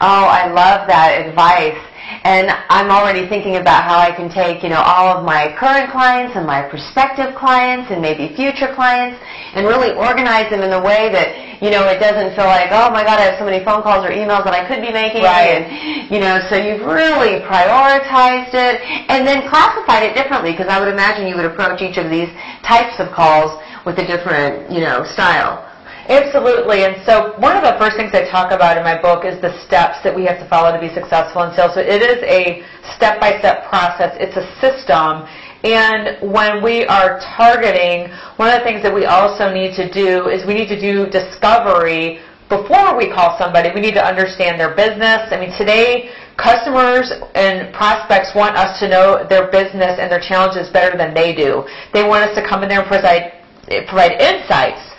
Oh, 0.00 0.24
I 0.24 0.48
love 0.48 0.88
that 0.88 1.20
advice. 1.20 1.76
And 2.24 2.50
I'm 2.68 2.90
already 2.90 3.28
thinking 3.28 3.56
about 3.56 3.84
how 3.84 3.98
I 3.98 4.10
can 4.10 4.28
take, 4.28 4.62
you 4.62 4.68
know, 4.68 4.82
all 4.82 5.16
of 5.16 5.24
my 5.24 5.54
current 5.56 5.90
clients 5.90 6.36
and 6.36 6.44
my 6.46 6.62
prospective 6.68 7.34
clients 7.34 7.90
and 7.90 8.02
maybe 8.02 8.34
future 8.34 8.74
clients 8.74 9.16
and 9.54 9.66
really 9.66 9.94
organize 9.94 10.50
them 10.50 10.60
in 10.60 10.72
a 10.72 10.82
way 10.82 11.08
that, 11.14 11.62
you 11.62 11.70
know, 11.70 11.86
it 11.86 11.98
doesn't 11.98 12.34
feel 12.34 12.50
like, 12.50 12.68
oh 12.74 12.90
my 12.90 13.02
God, 13.06 13.22
I 13.22 13.30
have 13.30 13.38
so 13.38 13.46
many 13.46 13.64
phone 13.64 13.82
calls 13.82 14.04
or 14.04 14.10
emails 14.10 14.44
that 14.44 14.52
I 14.52 14.66
could 14.66 14.82
be 14.82 14.92
making. 14.92 15.22
Right. 15.22 15.62
And, 15.62 16.10
you 16.10 16.18
know, 16.18 16.42
so 16.50 16.58
you've 16.58 16.82
really 16.82 17.40
prioritized 17.46 18.52
it 18.52 18.82
and 19.08 19.26
then 19.26 19.48
classified 19.48 20.02
it 20.02 20.18
differently 20.18 20.52
because 20.52 20.68
I 20.68 20.82
would 20.82 20.90
imagine 20.90 21.30
you 21.30 21.36
would 21.36 21.46
approach 21.46 21.80
each 21.80 21.96
of 21.96 22.10
these 22.10 22.28
types 22.66 22.98
of 22.98 23.14
calls 23.14 23.54
with 23.86 23.98
a 23.98 24.06
different, 24.06 24.70
you 24.70 24.80
know, 24.80 25.04
style. 25.04 25.69
Absolutely. 26.10 26.82
And 26.82 26.98
so 27.06 27.38
one 27.38 27.54
of 27.56 27.62
the 27.62 27.78
first 27.78 27.94
things 27.94 28.10
I 28.12 28.26
talk 28.26 28.50
about 28.50 28.76
in 28.76 28.82
my 28.82 29.00
book 29.00 29.24
is 29.24 29.40
the 29.40 29.54
steps 29.62 30.02
that 30.02 30.10
we 30.10 30.26
have 30.26 30.42
to 30.42 30.48
follow 30.50 30.74
to 30.74 30.82
be 30.82 30.90
successful 30.90 31.46
in 31.46 31.54
sales. 31.54 31.78
So 31.78 31.80
it 31.86 32.02
is 32.02 32.18
a 32.26 32.66
step-by-step 32.98 33.70
process. 33.70 34.18
It's 34.18 34.34
a 34.34 34.42
system. 34.58 35.22
And 35.62 36.18
when 36.18 36.66
we 36.66 36.82
are 36.90 37.22
targeting, 37.38 38.10
one 38.42 38.50
of 38.50 38.58
the 38.58 38.66
things 38.66 38.82
that 38.82 38.90
we 38.90 39.06
also 39.06 39.54
need 39.54 39.78
to 39.78 39.86
do 39.86 40.26
is 40.26 40.42
we 40.42 40.54
need 40.54 40.66
to 40.74 40.80
do 40.80 41.06
discovery 41.06 42.18
before 42.50 42.98
we 42.98 43.06
call 43.06 43.38
somebody. 43.38 43.70
We 43.70 43.78
need 43.78 43.94
to 43.94 44.02
understand 44.02 44.58
their 44.58 44.74
business. 44.74 45.30
I 45.30 45.38
mean, 45.38 45.54
today, 45.54 46.10
customers 46.34 47.14
and 47.38 47.70
prospects 47.70 48.34
want 48.34 48.58
us 48.58 48.82
to 48.82 48.90
know 48.90 49.22
their 49.30 49.46
business 49.46 50.02
and 50.02 50.10
their 50.10 50.18
challenges 50.18 50.74
better 50.74 50.98
than 50.98 51.14
they 51.14 51.38
do. 51.38 51.62
They 51.94 52.02
want 52.02 52.26
us 52.26 52.34
to 52.34 52.42
come 52.42 52.66
in 52.66 52.68
there 52.68 52.82
and 52.82 52.90
provide, 52.90 53.46
provide 53.86 54.18
insights 54.18 54.89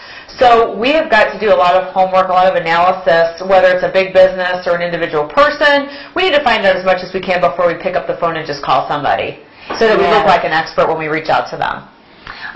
so 0.41 0.73
we 0.73 0.89
have 0.97 1.05
got 1.13 1.29
to 1.29 1.37
do 1.37 1.53
a 1.53 1.55
lot 1.55 1.77
of 1.77 1.93
homework, 1.93 2.29
a 2.29 2.33
lot 2.33 2.49
of 2.49 2.57
analysis, 2.57 3.37
whether 3.45 3.77
it's 3.77 3.85
a 3.85 3.93
big 3.93 4.09
business 4.09 4.65
or 4.65 4.73
an 4.73 4.81
individual 4.81 5.29
person. 5.29 5.85
We 6.17 6.25
need 6.25 6.33
to 6.33 6.41
find 6.41 6.65
out 6.65 6.75
as 6.75 6.83
much 6.83 7.05
as 7.05 7.13
we 7.13 7.21
can 7.21 7.45
before 7.45 7.69
we 7.69 7.77
pick 7.77 7.93
up 7.93 8.09
the 8.09 8.17
phone 8.17 8.41
and 8.41 8.47
just 8.49 8.65
call 8.65 8.89
somebody 8.89 9.45
so 9.77 9.85
that 9.85 9.93
we 9.93 10.09
look 10.09 10.25
like 10.25 10.41
an 10.41 10.51
expert 10.51 10.89
when 10.89 10.97
we 10.97 11.13
reach 11.13 11.29
out 11.29 11.45
to 11.53 11.61
them. 11.61 11.85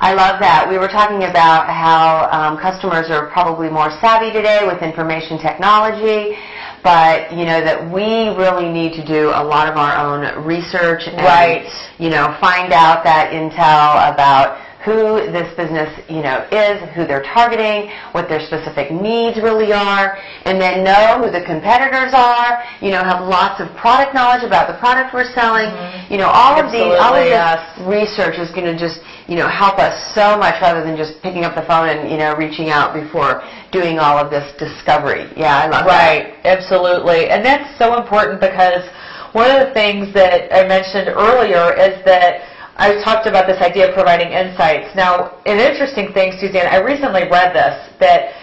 I 0.01 0.17
love 0.17 0.41
that. 0.41 0.65
We 0.67 0.81
were 0.81 0.89
talking 0.89 1.29
about 1.29 1.69
how 1.69 2.27
um, 2.33 2.57
customers 2.57 3.13
are 3.13 3.29
probably 3.29 3.69
more 3.69 3.93
savvy 4.01 4.33
today 4.33 4.65
with 4.65 4.81
information 4.81 5.37
technology, 5.37 6.35
but 6.83 7.31
you 7.31 7.45
know 7.45 7.61
that 7.63 7.79
we 7.79 8.33
really 8.33 8.67
need 8.67 8.97
to 8.99 9.05
do 9.05 9.29
a 9.29 9.43
lot 9.45 9.69
of 9.69 9.77
our 9.77 9.95
own 9.95 10.43
research 10.43 11.07
and 11.07 11.21
right. 11.21 11.69
you 12.01 12.09
know 12.09 12.35
find 12.41 12.73
out 12.73 13.05
that 13.05 13.31
intel 13.31 14.03
about 14.11 14.59
who 14.85 15.25
this 15.33 15.49
business, 15.57 15.89
you 16.07 16.21
know, 16.21 16.45
is, 16.53 16.77
who 16.93 17.09
they're 17.09 17.25
targeting, 17.33 17.89
what 18.13 18.29
their 18.29 18.39
specific 18.45 18.93
needs 18.93 19.41
really 19.41 19.73
are, 19.73 20.21
and 20.45 20.61
then 20.61 20.83
know 20.85 21.25
who 21.25 21.33
the 21.33 21.41
competitors 21.41 22.13
are, 22.13 22.63
you 22.79 22.91
know, 22.93 23.03
have 23.03 23.25
lots 23.25 23.59
of 23.59 23.67
product 23.75 24.13
knowledge 24.13 24.45
about 24.45 24.69
the 24.69 24.77
product 24.77 25.13
we're 25.13 25.27
selling. 25.33 25.73
Mm-hmm. 25.73 26.13
You 26.13 26.19
know, 26.21 26.29
all 26.29 26.53
Absolutely, 26.53 26.85
of 26.85 26.91
these, 26.93 27.01
all 27.01 27.15
of 27.17 27.25
yes. 27.25 27.57
this 27.57 27.87
research 27.89 28.37
is 28.37 28.53
going 28.53 28.69
to 28.69 28.77
just, 28.77 29.01
you 29.27 29.35
know, 29.35 29.49
help 29.49 29.81
us 29.81 29.97
so 30.13 30.37
much 30.37 30.61
rather 30.61 30.85
than 30.85 30.95
just 30.95 31.17
picking 31.25 31.43
up 31.43 31.57
the 31.57 31.65
phone 31.65 31.89
and, 31.89 32.05
you 32.09 32.17
know, 32.17 32.37
reaching 32.37 32.69
out 32.69 32.93
before 32.93 33.41
doing 33.73 33.97
all 33.97 34.21
of 34.21 34.29
this 34.29 34.45
discovery. 34.61 35.25
Yeah, 35.35 35.65
I 35.65 35.67
love 35.67 35.85
right. 35.89 35.89
that. 35.89 36.45
Right, 36.45 36.45
absolutely. 36.45 37.33
And 37.33 37.43
that's 37.43 37.65
so 37.81 37.97
important 37.97 38.39
because 38.39 38.85
one 39.33 39.49
of 39.49 39.67
the 39.67 39.73
things 39.73 40.13
that 40.13 40.53
I 40.53 40.63
mentioned 40.67 41.09
earlier 41.09 41.73
is 41.73 41.99
that 42.05 42.54
I 42.77 43.01
talked 43.03 43.25
about 43.25 43.47
this 43.47 43.61
idea 43.61 43.87
of 43.87 43.95
providing 43.95 44.31
insights. 44.35 44.95
Now, 44.95 45.39
an 45.45 45.59
interesting 45.59 46.11
thing, 46.11 46.35
Suzanne, 46.39 46.67
I 46.67 46.83
recently 46.83 47.23
read 47.31 47.55
this, 47.55 47.75
that 47.99 48.35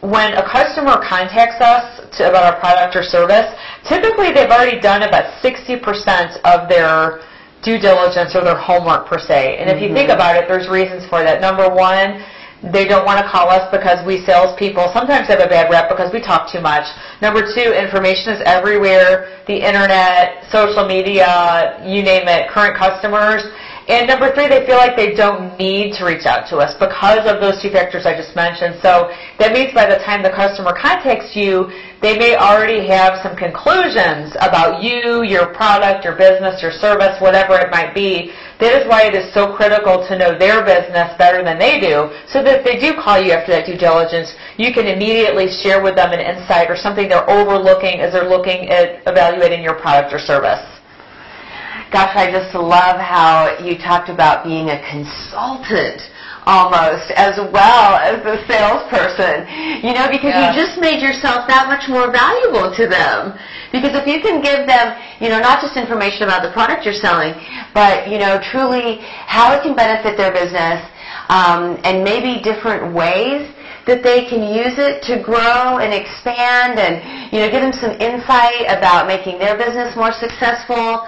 when 0.00 0.34
a 0.34 0.44
customer 0.46 1.02
contacts 1.02 1.58
us 1.60 2.06
to, 2.18 2.28
about 2.28 2.54
our 2.54 2.60
product 2.60 2.94
or 2.94 3.02
service, 3.02 3.50
typically 3.88 4.30
they've 4.30 4.50
already 4.50 4.78
done 4.78 5.02
about 5.02 5.42
60% 5.42 5.80
of 6.44 6.68
their 6.68 7.24
due 7.64 7.80
diligence 7.80 8.36
or 8.36 8.44
their 8.44 8.58
homework 8.58 9.08
per 9.08 9.18
se. 9.18 9.56
And 9.58 9.70
if 9.70 9.82
you 9.82 9.92
think 9.92 10.10
mm-hmm. 10.10 10.20
about 10.20 10.36
it, 10.36 10.46
there's 10.46 10.68
reasons 10.68 11.08
for 11.08 11.24
that. 11.24 11.40
Number 11.40 11.66
one, 11.68 12.22
they 12.72 12.86
don't 12.86 13.04
want 13.04 13.20
to 13.24 13.28
call 13.28 13.50
us 13.50 13.68
because 13.72 14.04
we 14.06 14.24
salespeople 14.24 14.92
sometimes 14.94 15.28
have 15.28 15.40
a 15.40 15.48
bad 15.48 15.68
rep 15.68 15.88
because 15.88 16.12
we 16.12 16.20
talk 16.20 16.50
too 16.52 16.60
much. 16.60 16.84
Number 17.20 17.42
two, 17.42 17.72
information 17.72 18.32
is 18.32 18.40
everywhere. 18.44 19.42
The 19.48 19.56
internet, 19.56 20.44
social 20.52 20.86
media, 20.86 21.80
you 21.84 22.00
name 22.04 22.28
it, 22.28 22.48
current 22.48 22.76
customers. 22.76 23.44
And 23.86 24.08
number 24.08 24.32
three, 24.32 24.48
they 24.48 24.64
feel 24.64 24.80
like 24.80 24.96
they 24.96 25.12
don't 25.12 25.58
need 25.58 25.92
to 26.00 26.06
reach 26.08 26.24
out 26.24 26.48
to 26.48 26.56
us 26.56 26.72
because 26.80 27.28
of 27.28 27.36
those 27.44 27.60
two 27.60 27.68
factors 27.68 28.06
I 28.06 28.16
just 28.16 28.34
mentioned. 28.34 28.80
So 28.80 29.12
that 29.36 29.52
means 29.52 29.76
by 29.76 29.84
the 29.84 30.00
time 30.00 30.22
the 30.24 30.32
customer 30.32 30.72
contacts 30.72 31.36
you, 31.36 31.68
they 32.00 32.16
may 32.16 32.32
already 32.36 32.88
have 32.88 33.20
some 33.20 33.36
conclusions 33.36 34.32
about 34.40 34.80
you, 34.80 35.20
your 35.20 35.52
product, 35.52 36.04
your 36.04 36.16
business, 36.16 36.64
your 36.64 36.72
service, 36.72 37.20
whatever 37.20 37.60
it 37.60 37.70
might 37.70 37.94
be. 37.94 38.32
That 38.56 38.72
is 38.72 38.88
why 38.88 39.04
it 39.04 39.14
is 39.14 39.28
so 39.34 39.52
critical 39.52 40.00
to 40.08 40.16
know 40.16 40.32
their 40.32 40.64
business 40.64 41.12
better 41.20 41.44
than 41.44 41.58
they 41.58 41.76
do, 41.76 42.08
so 42.24 42.40
that 42.40 42.60
if 42.60 42.64
they 42.64 42.80
do 42.80 42.96
call 42.96 43.20
you 43.20 43.32
after 43.32 43.52
that 43.52 43.66
due 43.66 43.76
diligence, 43.76 44.32
you 44.56 44.72
can 44.72 44.86
immediately 44.86 45.52
share 45.60 45.82
with 45.82 45.96
them 45.96 46.12
an 46.12 46.24
insight 46.24 46.70
or 46.70 46.76
something 46.76 47.08
they're 47.08 47.28
overlooking 47.28 48.00
as 48.00 48.12
they're 48.12 48.28
looking 48.28 48.70
at 48.72 49.04
evaluating 49.04 49.62
your 49.62 49.76
product 49.76 50.12
or 50.12 50.18
service. 50.18 50.73
Gosh, 51.94 52.18
I 52.18 52.26
just 52.26 52.50
love 52.58 52.98
how 52.98 53.54
you 53.62 53.78
talked 53.78 54.10
about 54.10 54.42
being 54.42 54.74
a 54.74 54.82
consultant 54.90 56.02
almost 56.42 57.14
as 57.14 57.38
well 57.54 57.94
as 58.02 58.18
the 58.26 58.42
salesperson. 58.50 59.46
You 59.78 59.94
know, 59.94 60.10
because 60.10 60.34
yeah. 60.34 60.50
you 60.50 60.58
just 60.58 60.82
made 60.82 60.98
yourself 60.98 61.46
that 61.46 61.70
much 61.70 61.86
more 61.86 62.10
valuable 62.10 62.74
to 62.74 62.90
them. 62.90 63.38
Because 63.70 63.94
if 63.94 64.10
you 64.10 64.18
can 64.18 64.42
give 64.42 64.66
them, 64.66 64.98
you 65.22 65.30
know, 65.30 65.38
not 65.38 65.62
just 65.62 65.78
information 65.78 66.26
about 66.26 66.42
the 66.42 66.50
product 66.50 66.82
you're 66.82 66.98
selling, 66.98 67.30
but, 67.78 68.10
you 68.10 68.18
know, 68.18 68.42
truly 68.42 68.98
how 69.30 69.54
it 69.54 69.62
can 69.62 69.78
benefit 69.78 70.18
their 70.18 70.34
business 70.34 70.82
um, 71.30 71.78
and 71.86 72.02
maybe 72.02 72.42
different 72.42 72.90
ways 72.90 73.46
that 73.86 74.02
they 74.02 74.26
can 74.26 74.42
use 74.42 74.82
it 74.82 74.98
to 75.06 75.22
grow 75.22 75.78
and 75.78 75.94
expand 75.94 76.80
and, 76.80 76.98
you 77.30 77.38
know, 77.38 77.46
give 77.46 77.62
them 77.62 77.70
some 77.72 77.94
insight 78.00 78.66
about 78.66 79.06
making 79.06 79.38
their 79.38 79.54
business 79.54 79.94
more 79.94 80.10
successful. 80.10 81.06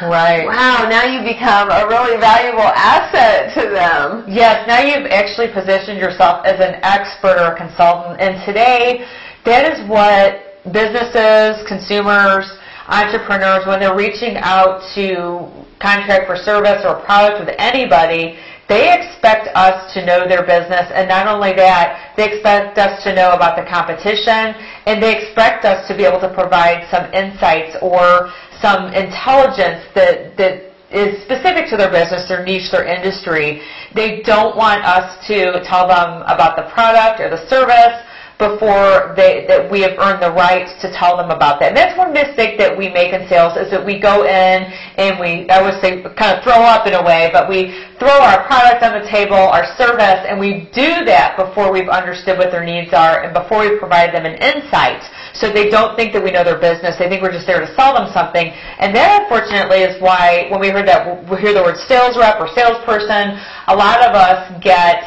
Right. 0.00 0.46
Wow, 0.46 0.86
now 0.88 1.02
you 1.02 1.26
become 1.26 1.70
a 1.70 1.86
really 1.88 2.20
valuable 2.20 2.62
asset 2.62 3.52
to 3.54 3.68
them. 3.68 4.24
Yes, 4.28 4.62
now 4.68 4.78
you've 4.78 5.10
actually 5.10 5.52
positioned 5.52 5.98
yourself 5.98 6.46
as 6.46 6.60
an 6.60 6.78
expert 6.86 7.34
or 7.34 7.54
a 7.54 7.58
consultant. 7.58 8.20
And 8.20 8.38
today, 8.46 9.04
that 9.44 9.66
is 9.66 9.82
what 9.90 10.62
businesses, 10.70 11.66
consumers, 11.66 12.46
entrepreneurs, 12.86 13.66
when 13.66 13.80
they're 13.80 13.96
reaching 13.96 14.36
out 14.38 14.86
to 14.94 15.50
contract 15.82 16.26
for 16.30 16.36
service 16.36 16.86
or 16.86 17.02
product 17.02 17.44
with 17.44 17.54
anybody, 17.58 18.38
they 18.68 18.92
expect 18.92 19.48
us 19.54 19.92
to 19.94 20.04
know 20.04 20.28
their 20.28 20.44
business, 20.44 20.92
and 20.92 21.08
not 21.08 21.26
only 21.26 21.54
that, 21.54 22.14
they 22.16 22.28
expect 22.28 22.76
us 22.76 23.02
to 23.04 23.14
know 23.14 23.32
about 23.32 23.56
the 23.56 23.64
competition, 23.64 24.54
and 24.84 25.02
they 25.02 25.16
expect 25.16 25.64
us 25.64 25.88
to 25.88 25.96
be 25.96 26.04
able 26.04 26.20
to 26.20 26.32
provide 26.34 26.86
some 26.90 27.12
insights 27.12 27.76
or 27.80 28.30
some 28.60 28.92
intelligence 28.92 29.84
that, 29.94 30.36
that 30.36 30.68
is 30.90 31.22
specific 31.24 31.68
to 31.68 31.76
their 31.76 31.90
business, 31.90 32.28
their 32.28 32.44
niche, 32.44 32.70
their 32.70 32.84
industry. 32.84 33.60
They 33.94 34.22
don't 34.22 34.56
want 34.56 34.84
us 34.84 35.16
to 35.28 35.60
tell 35.64 35.88
them 35.88 36.22
about 36.28 36.56
the 36.56 36.68
product 36.72 37.20
or 37.20 37.28
the 37.28 37.48
service 37.48 38.04
before 38.38 39.18
they, 39.18 39.44
that 39.50 39.66
we 39.66 39.82
have 39.82 39.98
earned 39.98 40.22
the 40.22 40.30
right 40.30 40.70
to 40.78 40.86
tell 40.94 41.18
them 41.18 41.34
about 41.34 41.58
that. 41.58 41.74
And 41.74 41.76
that's 41.76 41.98
one 41.98 42.14
mistake 42.14 42.56
that 42.62 42.70
we 42.70 42.88
make 42.88 43.12
in 43.12 43.26
sales 43.26 43.58
is 43.58 43.66
that 43.74 43.82
we 43.82 43.98
go 43.98 44.22
in 44.22 44.62
and 44.94 45.18
we, 45.18 45.50
I 45.50 45.58
would 45.58 45.74
say, 45.82 46.06
kind 46.14 46.38
of 46.38 46.46
throw 46.46 46.62
up 46.62 46.86
in 46.86 46.94
a 46.94 47.02
way, 47.02 47.30
but 47.34 47.50
we 47.50 47.74
throw 47.98 48.14
our 48.14 48.46
product 48.46 48.86
on 48.86 48.94
the 48.94 49.02
table, 49.10 49.34
our 49.34 49.66
service, 49.74 50.22
and 50.22 50.38
we 50.38 50.70
do 50.70 51.02
that 51.10 51.34
before 51.34 51.74
we've 51.74 51.90
understood 51.90 52.38
what 52.38 52.54
their 52.54 52.62
needs 52.62 52.94
are 52.94 53.26
and 53.26 53.34
before 53.34 53.66
we 53.66 53.74
provide 53.74 54.14
them 54.14 54.22
an 54.22 54.38
insight. 54.38 55.02
So 55.34 55.50
they 55.50 55.66
don't 55.68 55.98
think 55.98 56.14
that 56.14 56.22
we 56.22 56.30
know 56.30 56.46
their 56.46 56.62
business. 56.62 56.94
They 56.94 57.10
think 57.10 57.26
we're 57.26 57.34
just 57.34 57.46
there 57.50 57.58
to 57.58 57.70
sell 57.74 57.90
them 57.90 58.06
something. 58.14 58.54
And 58.78 58.94
that, 58.94 59.26
unfortunately, 59.26 59.82
is 59.82 59.98
why 59.98 60.46
when 60.54 60.62
we 60.62 60.70
heard 60.70 60.86
that, 60.86 61.26
we 61.26 61.42
hear 61.42 61.50
the 61.50 61.62
word 61.62 61.76
sales 61.90 62.14
rep 62.14 62.38
or 62.38 62.46
salesperson, 62.54 63.34
a 63.66 63.74
lot 63.74 63.98
of 64.06 64.14
us 64.14 64.46
get 64.62 65.02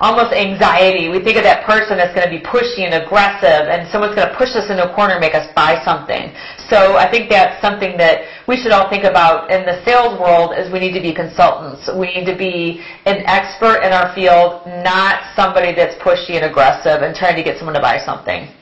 almost 0.00 0.32
anxiety. 0.32 1.08
We 1.08 1.22
think 1.22 1.36
of 1.36 1.44
that 1.44 1.64
person 1.64 1.96
that's 1.96 2.14
going 2.14 2.28
to 2.28 2.34
be 2.34 2.42
pushy 2.44 2.84
and 2.84 3.02
aggressive, 3.02 3.68
and 3.68 3.88
someone's 3.88 4.14
going 4.14 4.28
to 4.28 4.36
push 4.36 4.52
us 4.54 4.68
into 4.68 4.84
a 4.84 4.94
corner 4.94 5.14
and 5.16 5.20
make 5.20 5.34
us 5.34 5.48
buy 5.54 5.80
something. 5.84 6.34
So 6.68 6.96
I 6.96 7.10
think 7.10 7.30
that's 7.30 7.60
something 7.62 7.96
that 7.96 8.28
we 8.46 8.56
should 8.56 8.72
all 8.72 8.90
think 8.90 9.04
about 9.04 9.50
in 9.50 9.64
the 9.64 9.82
sales 9.84 10.18
world 10.20 10.52
is 10.56 10.72
we 10.72 10.80
need 10.80 10.94
to 10.94 11.02
be 11.02 11.14
consultants. 11.14 11.88
We 11.88 12.12
need 12.12 12.26
to 12.26 12.36
be 12.36 12.84
an 13.06 13.24
expert 13.24 13.80
in 13.80 13.92
our 13.92 14.12
field, 14.14 14.66
not 14.84 15.22
somebody 15.34 15.74
that's 15.74 15.96
pushy 16.02 16.36
and 16.36 16.44
aggressive 16.44 17.02
and 17.02 17.14
trying 17.14 17.36
to 17.36 17.42
get 17.42 17.56
someone 17.56 17.74
to 17.74 17.80
buy 17.80 17.98
something. 18.04 18.52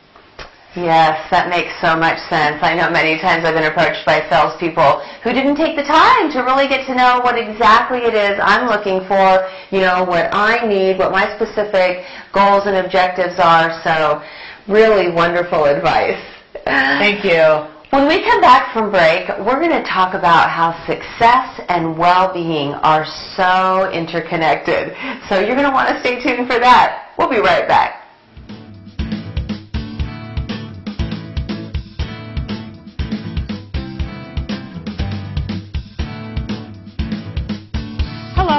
Yes, 0.74 1.30
that 1.30 1.48
makes 1.48 1.70
so 1.80 1.94
much 1.94 2.18
sense. 2.26 2.58
I 2.58 2.74
know 2.74 2.90
many 2.90 3.20
times 3.22 3.44
I've 3.46 3.54
been 3.54 3.70
approached 3.70 4.04
by 4.04 4.26
salespeople 4.28 5.06
who 5.22 5.32
didn't 5.32 5.54
take 5.54 5.76
the 5.78 5.86
time 5.86 6.34
to 6.34 6.42
really 6.42 6.66
get 6.66 6.84
to 6.90 6.94
know 6.98 7.20
what 7.22 7.38
exactly 7.38 8.02
it 8.02 8.14
is 8.14 8.40
I'm 8.42 8.66
looking 8.66 9.06
for, 9.06 9.46
you 9.70 9.86
know, 9.86 10.02
what 10.02 10.34
I 10.34 10.66
need, 10.66 10.98
what 10.98 11.12
my 11.12 11.30
specific 11.38 12.02
goals 12.34 12.66
and 12.66 12.84
objectives 12.84 13.38
are. 13.38 13.70
So 13.86 14.18
really 14.66 15.14
wonderful 15.14 15.66
advice. 15.66 16.18
Thank 16.64 17.22
you. 17.22 17.70
When 17.94 18.08
we 18.08 18.24
come 18.24 18.40
back 18.40 18.74
from 18.74 18.90
break, 18.90 19.28
we're 19.46 19.62
going 19.62 19.70
to 19.70 19.86
talk 19.86 20.14
about 20.14 20.50
how 20.50 20.74
success 20.90 21.60
and 21.68 21.96
well-being 21.96 22.74
are 22.82 23.06
so 23.36 23.92
interconnected. 23.92 24.96
So 25.28 25.38
you're 25.38 25.54
going 25.54 25.70
to 25.70 25.74
want 25.74 25.94
to 25.94 26.00
stay 26.00 26.20
tuned 26.20 26.48
for 26.50 26.58
that. 26.58 27.14
We'll 27.16 27.30
be 27.30 27.38
right 27.38 27.68
back. 27.68 28.03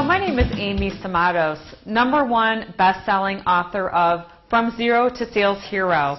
My 0.05 0.19
name 0.19 0.37
is 0.37 0.45
Amy 0.59 0.91
Samados, 1.03 1.57
number 1.83 2.23
one 2.23 2.75
best-selling 2.77 3.39
author 3.39 3.89
of 3.89 4.27
From 4.51 4.69
Zero 4.77 5.09
to 5.09 5.31
Sales 5.33 5.57
Hero. 5.67 6.17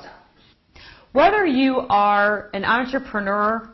Whether 1.13 1.47
you 1.47 1.87
are 1.89 2.51
an 2.53 2.65
entrepreneur, 2.65 3.71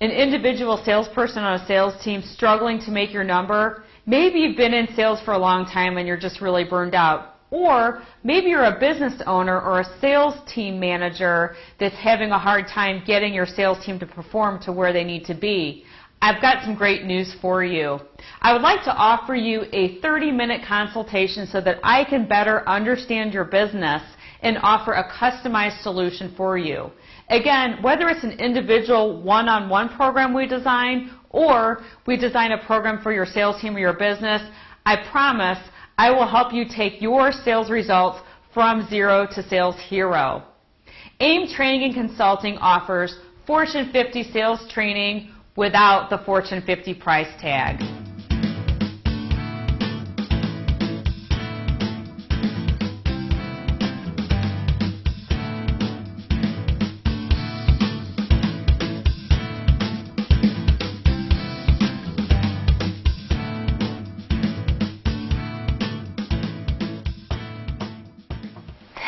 an 0.00 0.10
individual 0.10 0.82
salesperson 0.82 1.42
on 1.42 1.60
a 1.60 1.66
sales 1.66 2.02
team 2.02 2.22
struggling 2.22 2.78
to 2.80 2.90
make 2.90 3.12
your 3.12 3.24
number, 3.24 3.84
maybe 4.06 4.38
you've 4.38 4.56
been 4.56 4.72
in 4.72 4.88
sales 4.96 5.20
for 5.22 5.34
a 5.34 5.38
long 5.38 5.66
time 5.66 5.98
and 5.98 6.08
you're 6.08 6.16
just 6.16 6.40
really 6.40 6.64
burned 6.64 6.94
out, 6.94 7.34
or 7.50 8.02
maybe 8.24 8.46
you're 8.46 8.64
a 8.64 8.80
business 8.80 9.20
owner 9.26 9.60
or 9.60 9.80
a 9.80 9.98
sales 10.00 10.34
team 10.50 10.80
manager 10.80 11.56
that's 11.78 11.94
having 11.96 12.30
a 12.30 12.38
hard 12.38 12.68
time 12.68 13.02
getting 13.06 13.34
your 13.34 13.44
sales 13.44 13.84
team 13.84 13.98
to 13.98 14.06
perform 14.06 14.58
to 14.62 14.72
where 14.72 14.94
they 14.94 15.04
need 15.04 15.26
to 15.26 15.34
be. 15.34 15.84
I've 16.22 16.40
got 16.40 16.62
some 16.62 16.76
great 16.76 17.04
news 17.04 17.34
for 17.42 17.64
you. 17.64 17.98
I 18.40 18.52
would 18.52 18.62
like 18.62 18.84
to 18.84 18.94
offer 18.94 19.34
you 19.34 19.64
a 19.72 19.98
30 20.00 20.30
minute 20.30 20.60
consultation 20.64 21.48
so 21.48 21.60
that 21.60 21.80
I 21.82 22.04
can 22.04 22.28
better 22.28 22.66
understand 22.68 23.34
your 23.34 23.44
business 23.44 24.02
and 24.40 24.56
offer 24.62 24.92
a 24.92 25.10
customized 25.10 25.82
solution 25.82 26.32
for 26.36 26.56
you. 26.56 26.92
Again, 27.28 27.82
whether 27.82 28.08
it's 28.08 28.22
an 28.22 28.38
individual 28.38 29.20
one 29.20 29.48
on 29.48 29.68
one 29.68 29.88
program 29.88 30.32
we 30.32 30.46
design 30.46 31.10
or 31.30 31.82
we 32.06 32.16
design 32.16 32.52
a 32.52 32.64
program 32.66 33.02
for 33.02 33.12
your 33.12 33.26
sales 33.26 33.60
team 33.60 33.74
or 33.74 33.80
your 33.80 33.98
business, 33.98 34.42
I 34.86 35.04
promise 35.10 35.58
I 35.98 36.12
will 36.12 36.28
help 36.28 36.52
you 36.52 36.66
take 36.66 37.02
your 37.02 37.32
sales 37.32 37.68
results 37.68 38.20
from 38.54 38.88
zero 38.88 39.26
to 39.34 39.42
sales 39.48 39.74
hero. 39.88 40.44
AIM 41.18 41.48
Training 41.48 41.82
and 41.82 41.94
Consulting 41.94 42.58
offers 42.58 43.18
Fortune 43.44 43.90
50 43.92 44.22
sales 44.30 44.64
training 44.70 45.32
without 45.56 46.08
the 46.08 46.18
Fortune 46.18 46.62
50 46.62 46.94
price 46.94 47.28
tag. 47.38 47.82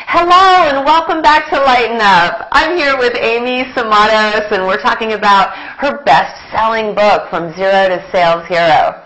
Hello 0.07 0.69
and 0.69 0.85
welcome 0.85 1.21
back 1.21 1.49
to 1.49 1.57
Lighten 1.57 1.99
Up. 1.99 2.47
I'm 2.51 2.77
here 2.77 2.97
with 2.97 3.15
Amy 3.15 3.65
Samados 3.73 4.49
and 4.51 4.65
we're 4.65 4.81
talking 4.81 5.13
about 5.13 5.64
her 5.77 6.03
best-selling 6.03 6.95
book, 6.95 7.29
From 7.29 7.53
Zero 7.55 7.89
to 7.89 8.09
Sales 8.11 8.47
Hero. 8.47 9.01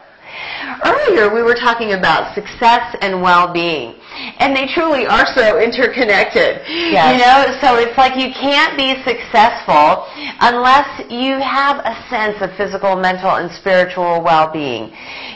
Earlier 0.85 1.33
we 1.33 1.41
were 1.41 1.55
talking 1.55 1.93
about 1.93 2.35
success 2.35 2.95
and 3.01 3.21
well-being. 3.21 3.98
And 4.39 4.55
they 4.55 4.67
truly 4.73 5.05
are 5.05 5.25
so 5.35 5.59
interconnected. 5.59 6.61
Yes. 6.67 7.13
You 7.13 7.17
know, 7.23 7.59
so 7.61 7.75
it's 7.77 7.97
like 7.97 8.15
you 8.15 8.31
can't 8.33 8.77
be 8.77 8.95
successful 9.03 10.07
unless 10.39 10.87
you 11.09 11.39
have 11.39 11.83
a 11.83 11.95
sense 12.09 12.41
of 12.41 12.55
physical, 12.55 12.95
mental, 12.95 13.35
and 13.35 13.51
spiritual 13.51 14.23
well-being. 14.23 14.91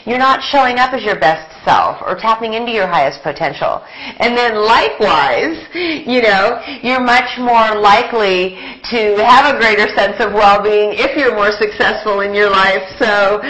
You're 0.06 0.18
not 0.18 0.42
showing 0.42 0.78
up 0.78 0.92
as 0.92 1.02
your 1.02 1.18
best 1.18 1.48
self 1.64 1.96
or 2.04 2.14
tapping 2.14 2.52
into 2.52 2.72
your 2.72 2.86
highest 2.86 3.22
potential. 3.22 3.80
And 4.20 4.36
then 4.36 4.56
likewise, 4.56 5.56
you 5.72 6.20
know, 6.20 6.60
you're 6.82 7.00
much 7.00 7.38
more 7.38 7.80
likely 7.80 8.56
to 8.92 9.16
have 9.24 9.54
a 9.54 9.58
greater 9.58 9.88
sense 9.96 10.20
of 10.20 10.32
well-being 10.32 10.92
if 11.00 11.16
you're 11.16 11.34
more 11.34 11.52
successful 11.52 12.20
in 12.20 12.34
your 12.34 12.50
life. 12.50 12.84
So 12.98 13.40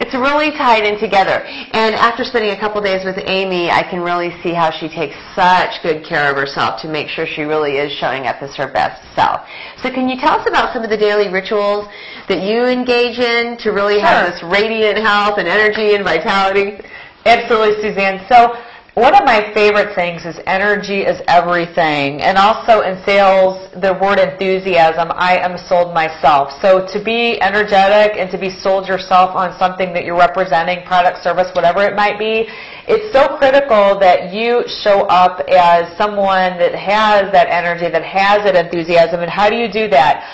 it's 0.00 0.14
really 0.14 0.50
tied 0.56 0.84
in 0.84 0.98
together. 0.98 1.44
And 1.76 1.94
after 1.94 2.24
spending 2.24 2.56
a 2.56 2.60
couple 2.60 2.80
days 2.80 3.04
with 3.04 3.18
Amy, 3.26 3.70
I 3.70 3.82
can 3.82 4.00
really 4.00 4.32
see 4.42 4.54
how 4.54 4.70
she 4.78 4.88
takes 4.88 5.16
such 5.34 5.82
good 5.82 6.04
care 6.04 6.30
of 6.30 6.36
herself 6.36 6.80
to 6.82 6.88
make 6.88 7.08
sure 7.08 7.26
she 7.26 7.42
really 7.42 7.76
is 7.78 7.92
showing 7.92 8.26
up 8.26 8.42
as 8.42 8.54
her 8.56 8.66
best 8.68 9.02
self. 9.14 9.46
So 9.82 9.90
can 9.90 10.08
you 10.08 10.18
tell 10.18 10.38
us 10.38 10.48
about 10.48 10.72
some 10.72 10.82
of 10.82 10.90
the 10.90 10.96
daily 10.96 11.28
rituals 11.28 11.86
that 12.28 12.42
you 12.42 12.64
engage 12.64 13.18
in 13.18 13.56
to 13.58 13.70
really 13.70 14.00
have 14.00 14.32
this 14.32 14.42
radiant 14.42 14.98
health 14.98 15.38
and 15.38 15.48
energy 15.48 15.94
and 15.94 16.04
vitality? 16.04 16.80
Absolutely, 17.24 17.82
Suzanne. 17.82 18.24
So 18.28 18.56
one 18.94 19.14
of 19.14 19.24
my 19.24 19.52
favorite 19.54 19.94
things 19.94 20.24
is 20.26 20.40
energy 20.46 21.02
is 21.02 21.20
everything. 21.28 22.20
And 22.20 22.36
also 22.36 22.80
in 22.80 23.00
sales, 23.04 23.70
the 23.80 23.94
word 23.94 24.18
enthusiasm, 24.18 25.12
I 25.14 25.38
am 25.38 25.56
sold 25.56 25.94
myself. 25.94 26.50
So 26.60 26.84
to 26.84 27.04
be 27.04 27.40
energetic 27.40 28.18
and 28.18 28.28
to 28.30 28.38
be 28.38 28.50
sold 28.50 28.88
yourself 28.88 29.36
on 29.36 29.56
something 29.56 29.92
that 29.94 30.04
you're 30.04 30.18
representing, 30.18 30.84
product, 30.84 31.22
service, 31.22 31.46
whatever 31.54 31.86
it 31.86 31.94
might 31.94 32.18
be, 32.18 32.48
it's 32.88 33.12
so 33.12 33.36
critical 33.38 34.00
that 34.00 34.32
you 34.32 34.64
show 34.82 35.06
up 35.06 35.46
as 35.48 35.96
someone 35.96 36.58
that 36.58 36.74
has 36.74 37.30
that 37.30 37.46
energy, 37.48 37.88
that 37.88 38.02
has 38.02 38.42
that 38.42 38.56
enthusiasm. 38.56 39.20
And 39.20 39.30
how 39.30 39.48
do 39.48 39.56
you 39.56 39.70
do 39.70 39.86
that? 39.88 40.24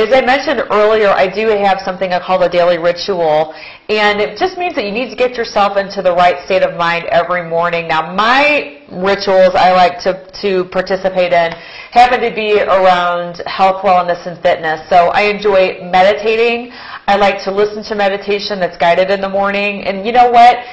As 0.00 0.14
I 0.14 0.24
mentioned 0.24 0.62
earlier, 0.70 1.10
I 1.10 1.28
do 1.28 1.48
have 1.48 1.78
something 1.84 2.10
I 2.10 2.24
call 2.24 2.38
the 2.38 2.48
daily 2.48 2.78
ritual, 2.78 3.52
and 3.90 4.18
it 4.18 4.38
just 4.38 4.56
means 4.56 4.74
that 4.76 4.86
you 4.86 4.92
need 4.92 5.10
to 5.10 5.14
get 5.14 5.36
yourself 5.36 5.76
into 5.76 6.00
the 6.00 6.14
right 6.14 6.42
state 6.46 6.62
of 6.62 6.74
mind 6.78 7.04
every 7.12 7.46
morning. 7.46 7.86
Now, 7.86 8.14
my 8.14 8.80
rituals 8.90 9.52
I 9.52 9.72
like 9.76 10.00
to, 10.04 10.24
to 10.40 10.64
participate 10.70 11.34
in 11.34 11.52
happen 11.92 12.18
to 12.22 12.34
be 12.34 12.62
around 12.62 13.42
health, 13.44 13.84
wellness, 13.84 14.26
and 14.26 14.40
fitness. 14.40 14.88
So 14.88 15.12
I 15.12 15.28
enjoy 15.28 15.84
meditating. 15.84 16.72
I 17.06 17.16
like 17.16 17.44
to 17.44 17.52
listen 17.52 17.84
to 17.84 17.94
meditation 17.94 18.58
that's 18.58 18.78
guided 18.78 19.10
in 19.10 19.20
the 19.20 19.28
morning, 19.28 19.84
and 19.84 20.06
you 20.06 20.12
know 20.12 20.30
what? 20.30 20.64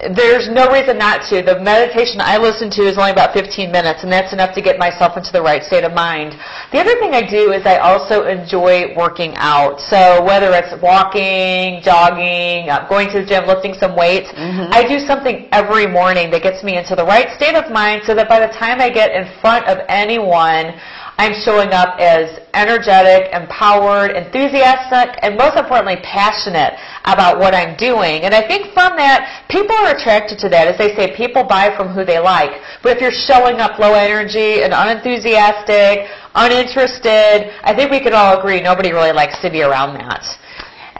There's 0.00 0.50
no 0.50 0.72
reason 0.72 0.98
not 0.98 1.22
to. 1.30 1.40
The 1.40 1.60
meditation 1.60 2.18
I 2.18 2.36
listen 2.36 2.68
to 2.70 2.82
is 2.82 2.98
only 2.98 3.12
about 3.12 3.32
15 3.32 3.70
minutes, 3.70 4.02
and 4.02 4.10
that's 4.10 4.32
enough 4.32 4.54
to 4.54 4.62
get 4.62 4.78
myself 4.78 5.16
into 5.16 5.30
the 5.30 5.40
right 5.40 5.62
state 5.62 5.84
of 5.84 5.94
mind. 5.94 6.34
The 6.72 6.80
other 6.82 6.98
thing 6.98 7.14
I 7.14 7.22
do 7.22 7.52
is 7.52 7.64
I 7.64 7.78
also 7.78 8.26
enjoy 8.26 8.94
working 8.96 9.34
out. 9.36 9.78
So 9.80 10.22
whether 10.24 10.50
it's 10.52 10.74
walking, 10.82 11.80
jogging, 11.80 12.68
uh, 12.68 12.88
going 12.88 13.08
to 13.14 13.22
the 13.22 13.26
gym, 13.26 13.46
lifting 13.46 13.74
some 13.74 13.94
weights, 13.94 14.34
I 14.34 14.82
do 14.82 14.98
something 14.98 15.48
every 15.52 15.86
morning 15.86 16.30
that 16.32 16.42
gets 16.42 16.64
me 16.64 16.76
into 16.76 16.96
the 16.96 17.04
right 17.04 17.30
state 17.36 17.54
of 17.54 17.70
mind 17.70 18.02
so 18.04 18.14
that 18.14 18.28
by 18.28 18.40
the 18.44 18.52
time 18.52 18.80
I 18.80 18.90
get 18.90 19.14
in 19.14 19.30
front 19.40 19.66
of 19.66 19.78
anyone, 19.88 20.74
I'm 21.16 21.32
showing 21.44 21.70
up 21.70 22.00
as 22.00 22.40
energetic, 22.54 23.32
empowered, 23.32 24.16
enthusiastic, 24.16 25.18
and 25.22 25.36
most 25.36 25.56
importantly, 25.56 25.96
passionate 26.02 26.74
about 27.04 27.38
what 27.38 27.54
I'm 27.54 27.76
doing. 27.76 28.22
And 28.22 28.34
I 28.34 28.46
think 28.46 28.74
from 28.74 28.96
that, 28.96 29.46
people 29.48 29.76
are 29.76 29.94
attracted 29.94 30.38
to 30.40 30.48
that. 30.48 30.66
As 30.66 30.76
they 30.76 30.94
say, 30.96 31.16
people 31.16 31.44
buy 31.44 31.74
from 31.76 31.88
who 31.88 32.04
they 32.04 32.18
like. 32.18 32.60
But 32.82 32.96
if 32.96 33.00
you're 33.00 33.14
showing 33.14 33.60
up 33.60 33.78
low 33.78 33.94
energy 33.94 34.62
and 34.62 34.74
unenthusiastic, 34.74 36.10
uninterested, 36.34 37.54
I 37.62 37.74
think 37.74 37.90
we 37.90 38.00
can 38.00 38.12
all 38.12 38.38
agree 38.38 38.60
nobody 38.60 38.92
really 38.92 39.12
likes 39.12 39.40
to 39.42 39.50
be 39.50 39.62
around 39.62 39.94
that. 39.94 40.26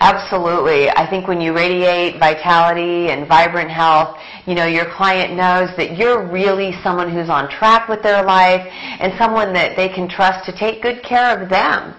Absolutely. 0.00 0.90
I 0.90 1.09
think 1.09 1.28
when 1.28 1.40
you 1.40 1.54
radiate 1.54 2.18
vitality 2.18 3.11
and 3.11 3.28
vibrant 3.28 3.70
health, 3.70 4.18
you 4.46 4.54
know, 4.54 4.66
your 4.66 4.87
client 4.96 5.35
knows 5.35 5.70
that 5.76 5.96
you're 5.96 6.26
really 6.26 6.72
someone 6.83 7.11
who's 7.11 7.30
on 7.30 7.48
track 7.48 7.88
with 7.88 8.02
their 8.02 8.24
life 8.24 8.66
and 9.00 9.12
someone 9.18 9.52
that 9.52 9.76
they 9.76 9.88
can 9.88 10.09
trust 10.09 10.44
to 10.46 10.52
take 10.59 10.83
good 10.83 11.02
care 11.02 11.40
of 11.40 11.48
them. 11.48 11.94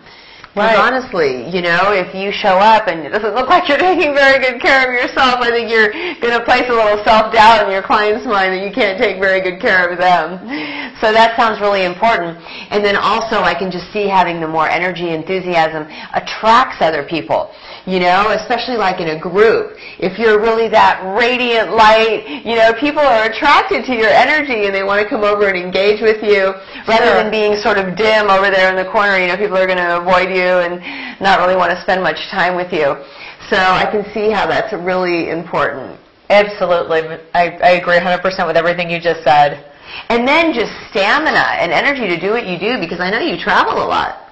Right. 0.56 0.80
honestly, 0.80 1.44
you 1.52 1.62
know, 1.62 1.92
if 1.92 2.16
you 2.16 2.32
show 2.32 2.56
up 2.56 2.88
and 2.88 3.02
it 3.06 3.10
doesn't 3.12 3.36
look 3.36 3.50
like 3.54 3.68
you're 3.68 3.78
taking 3.78 4.16
very 4.16 4.40
good 4.40 4.62
care 4.62 4.88
of 4.88 4.92
yourself, 4.96 5.44
I 5.44 5.52
think 5.52 5.70
you're 5.70 5.92
going 6.24 6.32
to 6.32 6.44
place 6.48 6.64
a 6.70 6.74
little 6.74 7.04
self-doubt 7.04 7.68
in 7.68 7.72
your 7.72 7.84
client's 7.84 8.26
mind 8.26 8.54
that 8.56 8.64
you 8.64 8.72
can't 8.72 8.98
take 8.98 9.20
very 9.20 9.42
good 9.44 9.60
care 9.60 9.92
of 9.92 10.00
them. 10.00 10.40
So 11.04 11.12
that 11.12 11.36
sounds 11.36 11.60
really 11.60 11.84
important. 11.84 12.40
And 12.72 12.84
then 12.84 12.96
also 12.96 13.44
I 13.44 13.54
can 13.54 13.70
just 13.70 13.92
see 13.92 14.08
having 14.08 14.40
the 14.40 14.48
more 14.48 14.70
energy, 14.70 15.12
enthusiasm 15.12 15.92
attracts 16.16 16.80
other 16.80 17.04
people. 17.04 17.52
You 17.86 18.00
know, 18.00 18.34
especially 18.34 18.78
like 18.82 18.98
in 19.00 19.14
a 19.14 19.20
group. 19.20 19.78
If 20.02 20.18
you're 20.18 20.42
really 20.42 20.68
that 20.74 21.06
radiant 21.20 21.76
light, 21.78 22.42
you 22.44 22.56
know, 22.56 22.74
people 22.74 23.06
are 23.06 23.30
attracted 23.30 23.86
to 23.86 23.94
your 23.94 24.10
energy 24.10 24.66
and 24.66 24.74
they 24.74 24.82
want 24.82 25.04
to 25.04 25.08
come 25.08 25.22
over 25.22 25.46
and 25.46 25.54
engage 25.56 26.02
with 26.02 26.24
you 26.24 26.56
rather 26.90 27.06
Sure. 27.14 27.22
than 27.22 27.30
being 27.30 27.54
sort 27.62 27.78
of 27.78 27.94
dim 27.96 28.32
over 28.34 28.50
there 28.50 28.74
in 28.74 28.76
the 28.76 28.90
corner. 28.90 29.20
You 29.20 29.28
know, 29.28 29.38
people 29.38 29.58
are 29.58 29.68
going 29.70 29.78
to 29.78 30.02
avoid 30.02 30.34
you 30.34 30.45
and 30.46 30.80
not 31.22 31.40
really 31.40 31.56
want 31.56 31.72
to 31.72 31.82
spend 31.82 32.02
much 32.02 32.20
time 32.30 32.56
with 32.56 32.72
you. 32.72 32.96
So 33.50 33.58
I 33.58 33.86
can 33.92 34.04
see 34.14 34.32
how 34.32 34.48
that's 34.48 34.74
really 34.74 35.30
important. 35.30 36.00
Absolutely. 36.30 37.22
I, 37.34 37.58
I 37.62 37.72
agree 37.82 37.98
100% 37.98 38.48
with 38.48 38.58
everything 38.58 38.90
you 38.90 39.00
just 39.00 39.24
said. 39.24 39.72
And 40.10 40.28
then 40.28 40.54
just 40.54 40.74
stamina 40.90 41.62
and 41.62 41.72
energy 41.72 42.08
to 42.08 42.20
do 42.20 42.32
what 42.32 42.46
you 42.48 42.58
do 42.58 42.80
because 42.80 43.00
I 43.00 43.10
know 43.10 43.20
you 43.20 43.38
travel 43.38 43.78
a 43.78 43.86
lot. 43.86 44.25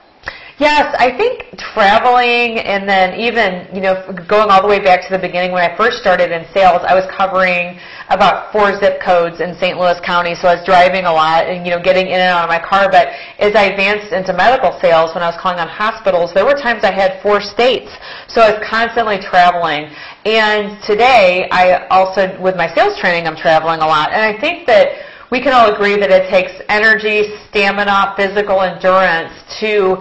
Yes, 0.60 0.96
I 1.00 1.10
think 1.18 1.58
traveling 1.58 2.60
and 2.62 2.88
then 2.88 3.20
even, 3.20 3.74
you 3.74 3.82
know, 3.82 3.98
going 4.30 4.52
all 4.54 4.62
the 4.62 4.68
way 4.68 4.78
back 4.80 5.02
to 5.02 5.10
the 5.10 5.18
beginning 5.18 5.52
when 5.52 5.66
I 5.66 5.76
first 5.76 5.98
started 5.98 6.30
in 6.30 6.46
sales, 6.54 6.86
I 6.86 6.94
was 6.94 7.10
covering 7.10 7.80
about 8.10 8.54
four 8.54 8.78
zip 8.78 9.02
codes 9.02 9.42
in 9.42 9.58
St. 9.58 9.80
Louis 9.80 9.98
County, 10.06 10.36
so 10.36 10.48
I 10.48 10.56
was 10.56 10.66
driving 10.66 11.06
a 11.06 11.12
lot 11.12 11.50
and, 11.50 11.66
you 11.66 11.74
know, 11.74 11.82
getting 11.82 12.06
in 12.06 12.22
and 12.22 12.30
out 12.30 12.44
of 12.46 12.50
my 12.54 12.62
car. 12.62 12.86
But 12.92 13.10
as 13.40 13.56
I 13.56 13.74
advanced 13.74 14.14
into 14.14 14.32
medical 14.32 14.78
sales, 14.78 15.16
when 15.16 15.24
I 15.24 15.28
was 15.34 15.42
calling 15.42 15.58
on 15.58 15.68
hospitals, 15.68 16.34
there 16.38 16.46
were 16.46 16.54
times 16.54 16.84
I 16.84 16.94
had 16.94 17.18
four 17.24 17.42
states. 17.42 17.90
So 18.28 18.42
I 18.42 18.54
was 18.54 18.62
constantly 18.62 19.18
traveling. 19.18 19.90
And 20.26 20.78
today, 20.86 21.50
I 21.50 21.88
also, 21.90 22.30
with 22.40 22.56
my 22.56 22.70
sales 22.76 22.94
training, 23.02 23.26
I'm 23.26 23.36
traveling 23.36 23.82
a 23.82 23.88
lot. 23.90 24.14
And 24.14 24.22
I 24.22 24.40
think 24.40 24.68
that 24.68 24.94
we 25.34 25.42
can 25.42 25.50
all 25.52 25.74
agree 25.74 25.98
that 25.98 26.14
it 26.14 26.30
takes 26.30 26.54
energy, 26.70 27.34
stamina, 27.50 28.14
physical 28.14 28.62
endurance 28.62 29.34
to 29.58 29.98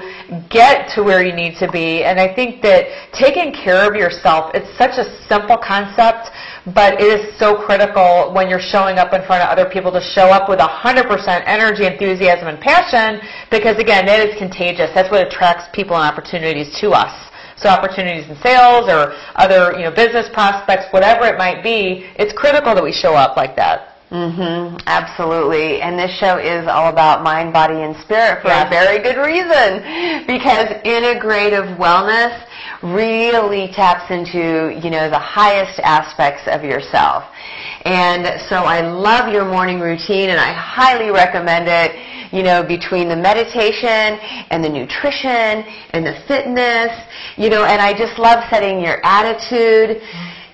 get 0.52 0.92
to 0.92 1.00
where 1.00 1.24
you 1.24 1.32
need 1.32 1.56
to 1.56 1.72
be. 1.72 2.04
And 2.04 2.20
I 2.20 2.28
think 2.28 2.60
that 2.60 2.84
taking 3.16 3.48
care 3.48 3.88
of 3.88 3.96
yourself, 3.96 4.52
it's 4.52 4.68
such 4.76 5.00
a 5.00 5.08
simple 5.24 5.56
concept, 5.56 6.28
but 6.76 7.00
it 7.00 7.08
is 7.08 7.32
so 7.40 7.56
critical 7.56 8.28
when 8.36 8.44
you're 8.44 8.60
showing 8.60 9.00
up 9.00 9.16
in 9.16 9.24
front 9.24 9.40
of 9.40 9.48
other 9.48 9.64
people 9.64 9.88
to 9.96 10.04
show 10.04 10.28
up 10.28 10.52
with 10.52 10.60
100% 10.60 11.08
energy, 11.48 11.88
enthusiasm, 11.88 12.52
and 12.52 12.60
passion, 12.60 13.16
because 13.48 13.80
again, 13.80 14.04
that 14.04 14.20
is 14.20 14.36
contagious. 14.36 14.92
That's 14.92 15.08
what 15.08 15.26
attracts 15.26 15.64
people 15.72 15.96
and 15.96 16.04
opportunities 16.04 16.76
to 16.84 16.92
us. 16.92 17.32
So 17.56 17.72
opportunities 17.72 18.28
in 18.28 18.36
sales 18.44 18.84
or 18.84 19.16
other, 19.40 19.72
you 19.80 19.88
know, 19.88 19.96
business 19.96 20.28
prospects, 20.28 20.92
whatever 20.92 21.24
it 21.24 21.38
might 21.38 21.64
be, 21.64 22.04
it's 22.20 22.36
critical 22.36 22.74
that 22.74 22.84
we 22.84 22.92
show 22.92 23.14
up 23.16 23.38
like 23.38 23.56
that. 23.56 23.91
Hmm 24.12 24.76
absolutely. 24.86 25.80
And 25.80 25.98
this 25.98 26.12
show 26.18 26.36
is 26.36 26.68
all 26.68 26.92
about 26.92 27.24
mind, 27.24 27.50
body, 27.50 27.80
and 27.80 27.96
spirit 28.04 28.42
for 28.42 28.52
a 28.52 28.68
very 28.68 28.98
good 29.00 29.16
reason. 29.16 29.80
Because 30.26 30.68
integrative 30.84 31.78
wellness 31.78 32.44
really 32.82 33.72
taps 33.72 34.10
into, 34.10 34.78
you 34.84 34.90
know, 34.90 35.08
the 35.08 35.18
highest 35.18 35.80
aspects 35.80 36.42
of 36.46 36.62
yourself. 36.62 37.24
And 37.86 38.38
so 38.50 38.56
I 38.56 38.82
love 38.82 39.32
your 39.32 39.46
morning 39.46 39.80
routine 39.80 40.28
and 40.28 40.38
I 40.38 40.52
highly 40.52 41.10
recommend 41.10 41.66
it, 41.66 41.96
you 42.34 42.42
know, 42.42 42.62
between 42.62 43.08
the 43.08 43.16
meditation 43.16 44.20
and 44.50 44.62
the 44.62 44.68
nutrition 44.68 45.64
and 45.96 46.04
the 46.04 46.20
fitness, 46.28 46.92
you 47.36 47.48
know, 47.48 47.64
and 47.64 47.80
I 47.80 47.96
just 47.96 48.18
love 48.18 48.44
setting 48.50 48.78
your 48.80 49.00
attitude. 49.04 50.02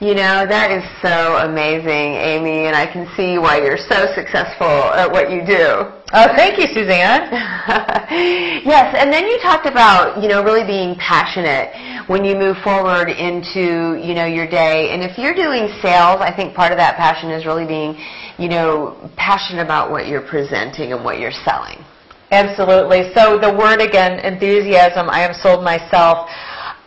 You 0.00 0.14
know, 0.14 0.46
that 0.46 0.70
is 0.70 0.86
so 1.02 1.42
amazing, 1.42 2.14
Amy, 2.22 2.70
and 2.70 2.76
I 2.76 2.86
can 2.86 3.10
see 3.18 3.34
why 3.34 3.58
you're 3.58 3.82
so 3.90 4.06
successful 4.14 4.94
at 4.94 5.10
what 5.10 5.26
you 5.26 5.42
do. 5.42 5.90
Oh, 6.14 6.30
thank 6.38 6.54
you, 6.54 6.70
Suzanne. 6.70 7.26
yes, 8.62 8.94
and 8.94 9.12
then 9.12 9.26
you 9.26 9.40
talked 9.42 9.66
about, 9.66 10.22
you 10.22 10.28
know, 10.28 10.44
really 10.44 10.62
being 10.62 10.94
passionate 11.02 11.74
when 12.06 12.24
you 12.24 12.38
move 12.38 12.58
forward 12.62 13.10
into, 13.10 13.98
you 13.98 14.14
know, 14.14 14.24
your 14.24 14.46
day. 14.46 14.94
And 14.94 15.02
if 15.02 15.18
you're 15.18 15.34
doing 15.34 15.66
sales, 15.82 16.22
I 16.22 16.30
think 16.30 16.54
part 16.54 16.70
of 16.70 16.78
that 16.78 16.94
passion 16.96 17.30
is 17.30 17.44
really 17.44 17.66
being, 17.66 17.98
you 18.38 18.48
know, 18.48 19.10
passionate 19.16 19.66
about 19.66 19.90
what 19.90 20.06
you're 20.06 20.22
presenting 20.22 20.92
and 20.92 21.02
what 21.04 21.18
you're 21.18 21.34
selling. 21.44 21.82
Absolutely. 22.30 23.10
So 23.14 23.36
the 23.36 23.50
word 23.50 23.80
again, 23.80 24.20
enthusiasm, 24.20 25.10
I 25.10 25.26
am 25.26 25.34
sold 25.34 25.64
myself. 25.64 26.30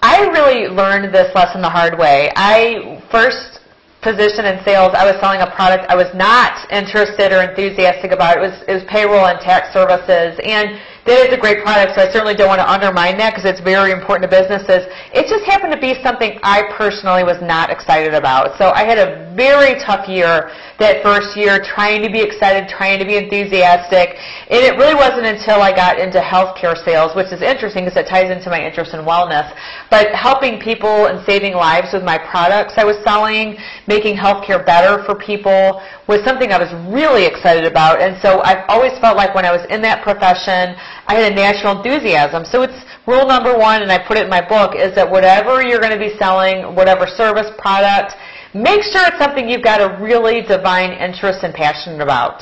I 0.01 0.27
really 0.27 0.67
learned 0.67 1.13
this 1.13 1.33
lesson 1.35 1.61
the 1.61 1.69
hard 1.69 1.97
way. 1.97 2.31
I 2.35 3.01
first 3.11 3.59
position 4.01 4.45
in 4.45 4.63
sales, 4.65 4.93
I 4.97 5.05
was 5.05 5.21
selling 5.21 5.41
a 5.41 5.51
product 5.53 5.85
I 5.89 5.95
was 5.95 6.09
not 6.15 6.57
interested 6.71 7.31
or 7.31 7.43
enthusiastic 7.43 8.11
about. 8.11 8.37
It 8.37 8.41
was, 8.41 8.63
it 8.67 8.73
was 8.73 8.83
payroll 8.89 9.25
and 9.27 9.39
tax 9.39 9.71
services. 9.73 10.39
And 10.43 10.81
that 11.05 11.17
is 11.25 11.33
a 11.33 11.37
great 11.37 11.63
product, 11.63 11.97
so 11.97 12.05
I 12.05 12.11
certainly 12.13 12.35
don't 12.35 12.47
want 12.47 12.61
to 12.61 12.69
undermine 12.69 13.17
that 13.17 13.33
because 13.33 13.49
it's 13.49 13.59
very 13.59 13.91
important 13.91 14.29
to 14.29 14.31
businesses. 14.31 14.85
It 15.17 15.25
just 15.25 15.43
happened 15.49 15.73
to 15.73 15.81
be 15.81 15.97
something 16.03 16.37
I 16.43 16.69
personally 16.77 17.23
was 17.23 17.41
not 17.41 17.73
excited 17.73 18.13
about. 18.13 18.57
So 18.61 18.69
I 18.69 18.85
had 18.85 19.01
a 19.01 19.33
very 19.33 19.81
tough 19.81 20.07
year 20.07 20.53
that 20.77 21.01
first 21.01 21.37
year 21.37 21.57
trying 21.61 22.01
to 22.05 22.09
be 22.09 22.21
excited, 22.21 22.69
trying 22.69 22.99
to 22.99 23.05
be 23.05 23.17
enthusiastic. 23.17 24.17
And 24.49 24.61
it 24.61 24.77
really 24.77 24.93
wasn't 24.93 25.25
until 25.25 25.61
I 25.61 25.73
got 25.73 25.97
into 25.97 26.21
healthcare 26.21 26.77
sales, 26.85 27.15
which 27.15 27.33
is 27.33 27.41
interesting 27.41 27.85
because 27.85 27.97
it 27.97 28.05
ties 28.05 28.29
into 28.29 28.49
my 28.49 28.61
interest 28.61 28.93
in 28.93 29.01
wellness, 29.01 29.49
but 29.89 30.13
helping 30.13 30.61
people 30.61 31.09
and 31.09 31.25
saving 31.25 31.53
lives 31.53 31.93
with 31.93 32.03
my 32.03 32.17
products 32.17 32.77
I 32.77 32.83
was 32.83 32.97
selling, 33.03 33.57
making 33.87 34.17
healthcare 34.17 34.63
better 34.65 35.03
for 35.05 35.15
people 35.15 35.81
was 36.07 36.21
something 36.25 36.51
I 36.51 36.59
was 36.59 36.73
really 36.93 37.25
excited 37.25 37.65
about. 37.65 38.01
And 38.01 38.19
so 38.21 38.41
I've 38.41 38.65
always 38.67 38.97
felt 38.99 39.17
like 39.17 39.33
when 39.33 39.45
I 39.45 39.51
was 39.51 39.65
in 39.69 39.81
that 39.81 40.03
profession, 40.03 40.75
I 41.07 41.15
had 41.15 41.31
a 41.31 41.35
natural 41.35 41.77
enthusiasm. 41.77 42.45
So 42.45 42.61
it's 42.63 42.77
rule 43.07 43.27
number 43.27 43.57
one, 43.57 43.81
and 43.81 43.91
I 43.91 43.99
put 43.99 44.17
it 44.17 44.25
in 44.25 44.29
my 44.29 44.41
book, 44.41 44.75
is 44.75 44.95
that 44.95 45.09
whatever 45.09 45.61
you're 45.61 45.79
going 45.79 45.93
to 45.93 45.99
be 45.99 46.15
selling, 46.17 46.75
whatever 46.75 47.07
service, 47.07 47.49
product, 47.57 48.13
make 48.53 48.83
sure 48.83 49.01
it's 49.07 49.19
something 49.19 49.49
you've 49.49 49.63
got 49.63 49.81
a 49.81 50.01
really 50.01 50.41
divine 50.41 50.91
interest 50.91 51.43
and 51.43 51.53
passion 51.53 52.01
about. 52.01 52.41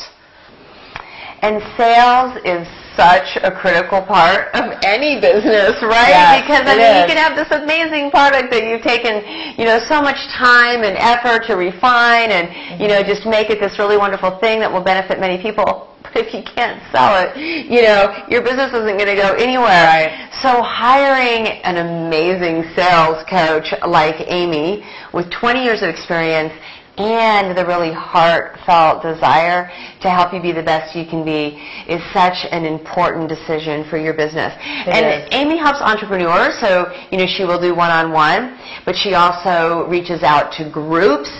And 1.42 1.64
sales 1.78 2.36
is 2.44 2.68
such 3.00 3.40
a 3.44 3.52
critical 3.52 4.04
part 4.04 4.52
of 4.54 4.76
any 4.84 5.24
business, 5.24 5.80
right? 5.82 6.12
Yes, 6.12 6.44
because 6.44 6.68
I 6.68 6.76
mean, 6.76 6.94
you 7.00 7.08
can 7.08 7.16
have 7.16 7.32
this 7.40 7.48
amazing 7.48 8.12
product 8.12 8.52
that 8.52 8.68
you've 8.68 8.84
taken, 8.84 9.24
you 9.56 9.64
know, 9.64 9.80
so 9.88 10.02
much 10.02 10.20
time 10.36 10.84
and 10.84 11.00
effort 11.00 11.48
to 11.48 11.56
refine 11.56 12.36
and, 12.36 12.52
you 12.76 12.88
mm-hmm. 12.88 13.00
know, 13.00 13.04
just 13.04 13.26
make 13.26 13.50
it 13.50 13.60
this 13.64 13.80
really 13.80 13.96
wonderful 13.96 14.38
thing 14.44 14.60
that 14.60 14.70
will 14.70 14.84
benefit 14.84 15.20
many 15.20 15.42
people. 15.42 15.89
If 16.20 16.34
you 16.34 16.44
can't 16.44 16.82
sell 16.92 17.16
it, 17.22 17.38
you 17.38 17.82
know, 17.82 18.26
your 18.30 18.42
business 18.42 18.74
isn't 18.74 18.98
going 18.98 19.14
to 19.14 19.16
go 19.16 19.34
anywhere. 19.36 19.86
Right. 19.86 20.30
So 20.42 20.62
hiring 20.62 21.62
an 21.64 21.78
amazing 21.78 22.64
sales 22.76 23.24
coach 23.30 23.74
like 23.88 24.16
Amy 24.28 24.84
with 25.14 25.30
20 25.32 25.64
years 25.64 25.82
of 25.82 25.90
experience 25.90 26.54
and 27.00 27.58
the 27.58 27.66
really 27.66 27.94
heartfelt 27.94 29.02
desire 29.02 29.72
to 30.02 30.10
help 30.10 30.34
you 30.34 30.42
be 30.42 30.52
the 30.52 30.64
best 30.64 30.96
you 30.96 31.06
can 31.06 31.24
be 31.24 31.56
is 31.88 32.02
such 32.12 32.46
an 32.52 32.66
important 32.66 33.30
decision 33.30 33.88
for 33.90 33.98
your 33.98 34.14
business. 34.14 34.54
and 34.60 35.24
is. 35.24 35.30
Amy 35.32 35.58
helps 35.58 35.80
entrepreneurs, 35.80 36.60
so 36.60 36.92
you 37.12 37.18
know 37.18 37.26
she 37.26 37.46
will 37.46 37.60
do 37.60 37.74
one-on-one, 37.74 38.60
but 38.86 38.96
she 38.96 39.14
also 39.14 39.88
reaches 39.88 40.24
out 40.24 40.52
to 40.52 40.70
groups 40.70 41.32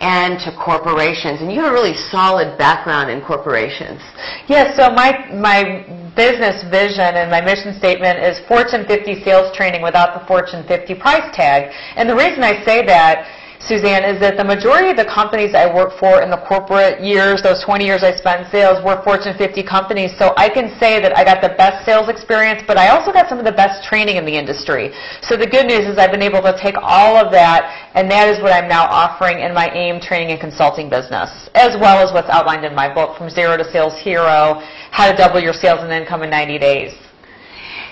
and 0.00 0.40
to 0.40 0.50
corporations. 0.56 1.40
And 1.40 1.52
you 1.52 1.60
have 1.60 1.70
a 1.70 1.74
really 1.74 1.94
solid 1.94 2.56
background 2.56 3.10
in 3.10 3.20
corporations. 3.20 4.00
Yeah, 4.48 4.74
so 4.74 4.90
my 4.90 5.28
my 5.32 5.84
business 6.16 6.64
vision 6.72 7.16
and 7.20 7.30
my 7.30 7.40
mission 7.40 7.76
statement 7.78 8.18
is 8.18 8.40
Fortune 8.48 8.84
50 8.86 9.22
sales 9.22 9.54
training 9.56 9.82
without 9.82 10.18
the 10.18 10.26
Fortune 10.26 10.66
50 10.66 10.94
price 10.96 11.28
tag. 11.36 11.72
And 11.96 12.08
the 12.08 12.16
reason 12.16 12.42
I 12.42 12.64
say 12.64 12.84
that 12.86 13.28
Suzanne, 13.60 14.08
is 14.08 14.18
that 14.20 14.40
the 14.40 14.44
majority 14.44 14.88
of 14.88 14.96
the 14.96 15.04
companies 15.04 15.54
I 15.54 15.68
work 15.68 15.92
for 16.00 16.22
in 16.24 16.30
the 16.30 16.40
corporate 16.48 17.04
years, 17.04 17.42
those 17.42 17.62
20 17.62 17.84
years 17.84 18.02
I 18.02 18.16
spent 18.16 18.46
in 18.46 18.50
sales, 18.50 18.82
were 18.82 18.96
Fortune 19.04 19.36
50 19.36 19.62
companies. 19.62 20.16
So 20.16 20.32
I 20.36 20.48
can 20.48 20.72
say 20.80 20.98
that 21.00 21.12
I 21.16 21.24
got 21.24 21.44
the 21.44 21.52
best 21.60 21.84
sales 21.84 22.08
experience, 22.08 22.64
but 22.66 22.78
I 22.78 22.88
also 22.88 23.12
got 23.12 23.28
some 23.28 23.38
of 23.38 23.44
the 23.44 23.52
best 23.52 23.84
training 23.84 24.16
in 24.16 24.24
the 24.24 24.32
industry. 24.32 24.92
So 25.20 25.36
the 25.36 25.46
good 25.46 25.66
news 25.66 25.84
is 25.84 25.98
I've 25.98 26.10
been 26.10 26.24
able 26.24 26.40
to 26.40 26.56
take 26.56 26.74
all 26.80 27.20
of 27.20 27.30
that, 27.32 27.68
and 27.94 28.10
that 28.10 28.28
is 28.32 28.40
what 28.40 28.52
I'm 28.52 28.68
now 28.68 28.88
offering 28.88 29.40
in 29.40 29.52
my 29.52 29.68
AIM 29.70 30.00
training 30.00 30.32
and 30.32 30.40
consulting 30.40 30.88
business, 30.88 31.28
as 31.54 31.76
well 31.76 32.00
as 32.00 32.14
what's 32.14 32.30
outlined 32.30 32.64
in 32.64 32.74
my 32.74 32.88
book, 32.92 33.18
From 33.18 33.28
Zero 33.28 33.58
to 33.58 33.64
Sales 33.70 33.98
Hero, 34.00 34.64
How 34.90 35.10
to 35.10 35.16
Double 35.16 35.38
Your 35.38 35.52
Sales 35.52 35.80
and 35.80 35.92
Income 35.92 36.22
in 36.22 36.30
90 36.30 36.58
Days. 36.58 36.99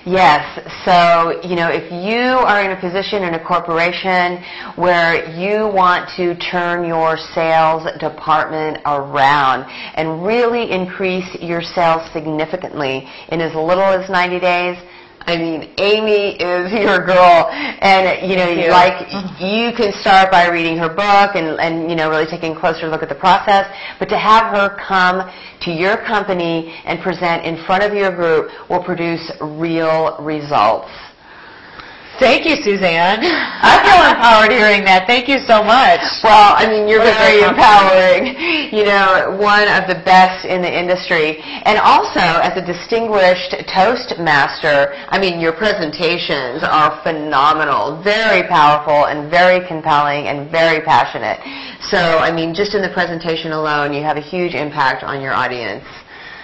Yes. 0.06 0.44
So, 0.84 1.40
you 1.42 1.56
know, 1.56 1.68
if 1.68 1.90
you 1.90 2.38
are 2.46 2.62
in 2.62 2.70
a 2.70 2.80
position 2.80 3.24
in 3.24 3.34
a 3.34 3.44
corporation 3.44 4.42
where 4.76 5.28
you 5.37 5.66
want 5.74 6.08
to 6.16 6.34
turn 6.37 6.87
your 6.87 7.16
sales 7.34 7.87
department 7.98 8.78
around 8.87 9.66
and 9.94 10.24
really 10.24 10.70
increase 10.70 11.28
your 11.40 11.62
sales 11.62 12.08
significantly 12.12 13.08
in 13.32 13.40
as 13.40 13.54
little 13.54 13.84
as 13.84 14.08
90 14.08 14.40
days, 14.40 14.78
I 15.26 15.37
mean, 15.37 15.74
Amy 15.78 16.37
is 16.37 16.72
your 16.72 17.04
girl, 17.04 17.50
and 17.50 18.31
you 18.31 18.37
know, 18.37 18.48
you. 18.48 18.70
like 18.70 19.07
mm-hmm. 19.09 19.44
you 19.44 19.72
can 19.76 19.92
start 20.00 20.31
by 20.31 20.48
reading 20.48 20.78
her 20.78 20.88
book 20.88 21.37
and 21.37 21.61
and 21.61 21.90
you 21.90 21.96
know 21.96 22.09
really 22.09 22.26
taking 22.26 22.57
a 22.57 22.61
closer 22.61 22.88
look 22.88 23.02
at 23.02 23.09
the 23.09 23.14
process. 23.14 23.66
But 23.98 24.09
to 24.09 24.18
have 24.18 24.54
her 24.54 24.78
come 24.78 25.28
to 25.62 25.70
your 25.70 25.96
company 26.07 26.72
and 26.85 27.00
present 27.00 27.44
in 27.44 27.62
front 27.66 27.83
of 27.83 27.92
your 27.92 28.14
group 28.14 28.50
will 28.70 28.83
produce 28.83 29.33
real 29.40 30.16
results. 30.20 30.88
Thank 32.18 32.50
you, 32.50 32.59
Suzanne. 32.59 33.22
I 33.22 33.78
feel 33.87 34.02
empowered 34.11 34.50
hearing 34.50 34.83
that. 34.90 35.07
Thank 35.07 35.31
you 35.31 35.38
so 35.46 35.62
much. 35.62 36.02
Well, 36.26 36.59
I 36.59 36.66
mean, 36.66 36.90
you're 36.90 37.02
very 37.02 37.46
empowering. 37.46 38.35
You 38.74 38.85
know, 38.85 39.38
one 39.38 39.70
of 39.70 39.87
the 39.87 40.02
best 40.02 40.44
in 40.44 40.61
the 40.61 40.68
industry. 40.68 41.38
And 41.62 41.78
also, 41.78 42.42
as 42.42 42.59
a 42.59 42.64
distinguished 42.64 43.54
Toastmaster, 43.70 44.98
I 45.09 45.18
mean, 45.22 45.38
your 45.38 45.54
presentations 45.54 46.66
are 46.66 46.98
phenomenal, 47.07 48.02
very 48.02 48.46
powerful 48.50 49.07
and 49.07 49.31
very 49.31 49.62
compelling 49.66 50.26
and 50.26 50.50
very 50.50 50.83
passionate. 50.83 51.38
So, 51.87 51.98
I 52.18 52.35
mean, 52.35 52.52
just 52.52 52.74
in 52.74 52.83
the 52.83 52.90
presentation 52.90 53.52
alone, 53.52 53.94
you 53.94 54.02
have 54.02 54.18
a 54.18 54.24
huge 54.24 54.54
impact 54.54 55.07
on 55.07 55.22
your 55.22 55.33
audience. 55.33 55.87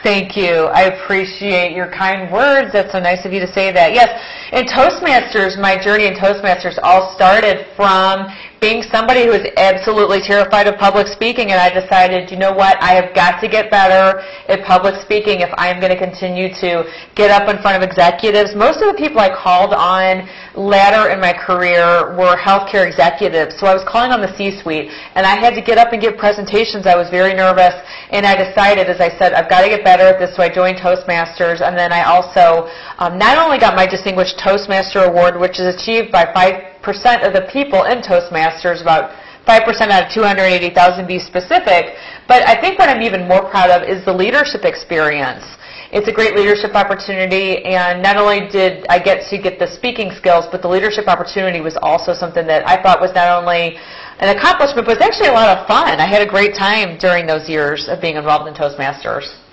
Thank 0.04 0.36
you. 0.36 0.68
I 0.68 0.92
appreciate 0.92 1.72
your 1.72 1.90
kind 1.90 2.30
words. 2.30 2.74
That's 2.74 2.92
so 2.92 3.00
nice 3.00 3.24
of 3.24 3.32
you 3.32 3.40
to 3.40 3.50
say 3.50 3.72
that. 3.72 3.94
Yes, 3.94 4.12
in 4.52 4.66
Toastmasters, 4.68 5.58
my 5.58 5.82
journey 5.82 6.04
in 6.04 6.12
Toastmasters 6.12 6.78
all 6.82 7.14
started 7.16 7.64
from 7.74 8.28
being 8.64 8.80
somebody 8.88 9.28
who 9.28 9.32
was 9.36 9.44
absolutely 9.60 10.24
terrified 10.24 10.64
of 10.66 10.80
public 10.80 11.06
speaking, 11.06 11.52
and 11.52 11.60
I 11.60 11.68
decided, 11.68 12.30
you 12.32 12.40
know 12.40 12.56
what, 12.56 12.80
I 12.80 12.96
have 12.96 13.14
got 13.14 13.36
to 13.44 13.46
get 13.46 13.68
better 13.68 14.24
at 14.48 14.64
public 14.64 14.96
speaking 15.04 15.44
if 15.44 15.52
I 15.60 15.68
am 15.68 15.84
going 15.84 15.92
to 15.92 16.00
continue 16.00 16.48
to 16.64 16.88
get 17.12 17.28
up 17.28 17.44
in 17.52 17.60
front 17.60 17.76
of 17.76 17.84
executives. 17.84 18.56
Most 18.56 18.80
of 18.80 18.88
the 18.88 18.96
people 18.96 19.20
I 19.20 19.28
called 19.28 19.76
on 19.76 20.24
later 20.56 21.12
in 21.12 21.20
my 21.20 21.36
career 21.36 22.16
were 22.16 22.40
healthcare 22.40 22.88
executives, 22.88 23.60
so 23.60 23.68
I 23.68 23.76
was 23.76 23.84
calling 23.84 24.16
on 24.16 24.24
the 24.24 24.32
C-suite, 24.32 24.88
and 25.12 25.28
I 25.28 25.36
had 25.36 25.52
to 25.56 25.60
get 25.60 25.76
up 25.76 25.92
and 25.92 26.00
give 26.00 26.16
presentations. 26.16 26.88
I 26.88 26.96
was 26.96 27.12
very 27.12 27.36
nervous, 27.36 27.76
and 28.16 28.24
I 28.24 28.32
decided, 28.32 28.88
as 28.88 28.96
I 28.96 29.12
said, 29.20 29.36
I've 29.36 29.52
got 29.52 29.60
to 29.60 29.68
get 29.68 29.84
better 29.84 30.08
at 30.08 30.16
this, 30.16 30.32
so 30.36 30.42
I 30.42 30.48
joined 30.48 30.80
Toastmasters, 30.80 31.60
and 31.60 31.76
then 31.76 31.92
I 31.92 32.08
also 32.08 32.72
um, 32.96 33.20
not 33.20 33.36
only 33.36 33.60
got 33.60 33.76
my 33.76 33.84
Distinguished 33.84 34.40
Toastmaster 34.40 35.04
Award, 35.04 35.36
which 35.36 35.60
is 35.60 35.68
achieved 35.68 36.08
by 36.08 36.32
five 36.32 36.73
of 37.22 37.32
the 37.32 37.48
people 37.52 37.84
in 37.84 38.02
Toastmasters, 38.02 38.82
about 38.82 39.12
5% 39.46 39.66
out 39.90 40.06
of 40.06 40.12
280,000 40.12 41.06
be 41.06 41.18
specific. 41.18 41.96
But 42.26 42.46
I 42.48 42.60
think 42.60 42.78
what 42.78 42.88
I'm 42.88 43.02
even 43.02 43.28
more 43.28 43.48
proud 43.50 43.70
of 43.70 43.88
is 43.88 44.04
the 44.04 44.12
leadership 44.12 44.64
experience. 44.64 45.44
It's 45.92 46.08
a 46.08 46.12
great 46.12 46.34
leadership 46.34 46.74
opportunity, 46.74 47.64
and 47.64 48.02
not 48.02 48.16
only 48.16 48.48
did 48.48 48.84
I 48.88 48.98
get 48.98 49.28
to 49.30 49.38
get 49.38 49.58
the 49.58 49.68
speaking 49.68 50.10
skills, 50.10 50.46
but 50.50 50.60
the 50.60 50.68
leadership 50.68 51.06
opportunity 51.06 51.60
was 51.60 51.76
also 51.82 52.12
something 52.14 52.46
that 52.48 52.66
I 52.66 52.82
thought 52.82 53.00
was 53.00 53.14
not 53.14 53.28
only 53.30 53.76
an 54.18 54.36
accomplishment, 54.36 54.86
but 54.86 54.98
was 54.98 55.04
actually 55.06 55.28
a 55.28 55.32
lot 55.32 55.56
of 55.56 55.68
fun. 55.68 56.00
I 56.00 56.06
had 56.06 56.22
a 56.22 56.26
great 56.26 56.54
time 56.54 56.98
during 56.98 57.26
those 57.26 57.48
years 57.48 57.88
of 57.88 58.00
being 58.00 58.16
involved 58.16 58.48
in 58.48 58.54
Toastmasters. 58.54 59.43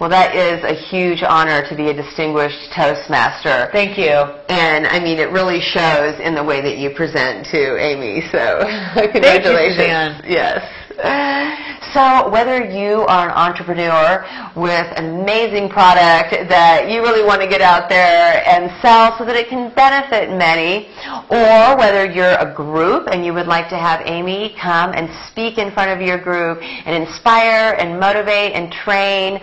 Well, 0.00 0.10
that 0.10 0.36
is 0.36 0.62
a 0.62 0.74
huge 0.74 1.24
honor 1.26 1.66
to 1.68 1.74
be 1.74 1.90
a 1.90 1.94
distinguished 1.94 2.70
Toastmaster. 2.70 3.68
Thank 3.72 3.98
you. 3.98 4.14
And 4.48 4.86
I 4.86 5.00
mean, 5.00 5.18
it 5.18 5.30
really 5.30 5.60
shows 5.60 6.20
in 6.20 6.36
the 6.36 6.44
way 6.44 6.60
that 6.62 6.78
you 6.78 6.90
present 6.90 7.46
to 7.50 7.76
Amy. 7.82 8.22
So, 8.30 8.62
Thank 8.94 9.06
you, 9.06 9.20
congratulations. 9.20 10.22
Suzanne. 10.22 10.22
Yes. 10.24 10.77
So, 10.98 12.28
whether 12.28 12.64
you 12.64 13.06
are 13.06 13.30
an 13.30 13.34
entrepreneur 13.34 14.26
with 14.56 14.86
an 14.98 15.20
amazing 15.20 15.68
product 15.70 16.34
that 16.48 16.90
you 16.90 17.00
really 17.02 17.24
want 17.24 17.40
to 17.40 17.46
get 17.46 17.60
out 17.62 17.88
there 17.88 18.42
and 18.46 18.70
sell 18.82 19.16
so 19.16 19.24
that 19.24 19.36
it 19.36 19.48
can 19.48 19.72
benefit 19.74 20.28
many, 20.30 20.88
or 21.30 21.78
whether 21.78 22.04
you're 22.04 22.34
a 22.34 22.52
group 22.52 23.06
and 23.12 23.24
you 23.24 23.32
would 23.32 23.46
like 23.46 23.68
to 23.70 23.78
have 23.78 24.02
Amy 24.06 24.56
come 24.60 24.92
and 24.92 25.08
speak 25.30 25.56
in 25.56 25.72
front 25.72 25.90
of 25.90 26.04
your 26.04 26.18
group 26.18 26.58
and 26.62 27.06
inspire 27.06 27.74
and 27.78 27.98
motivate 27.98 28.52
and 28.52 28.72
train, 28.72 29.40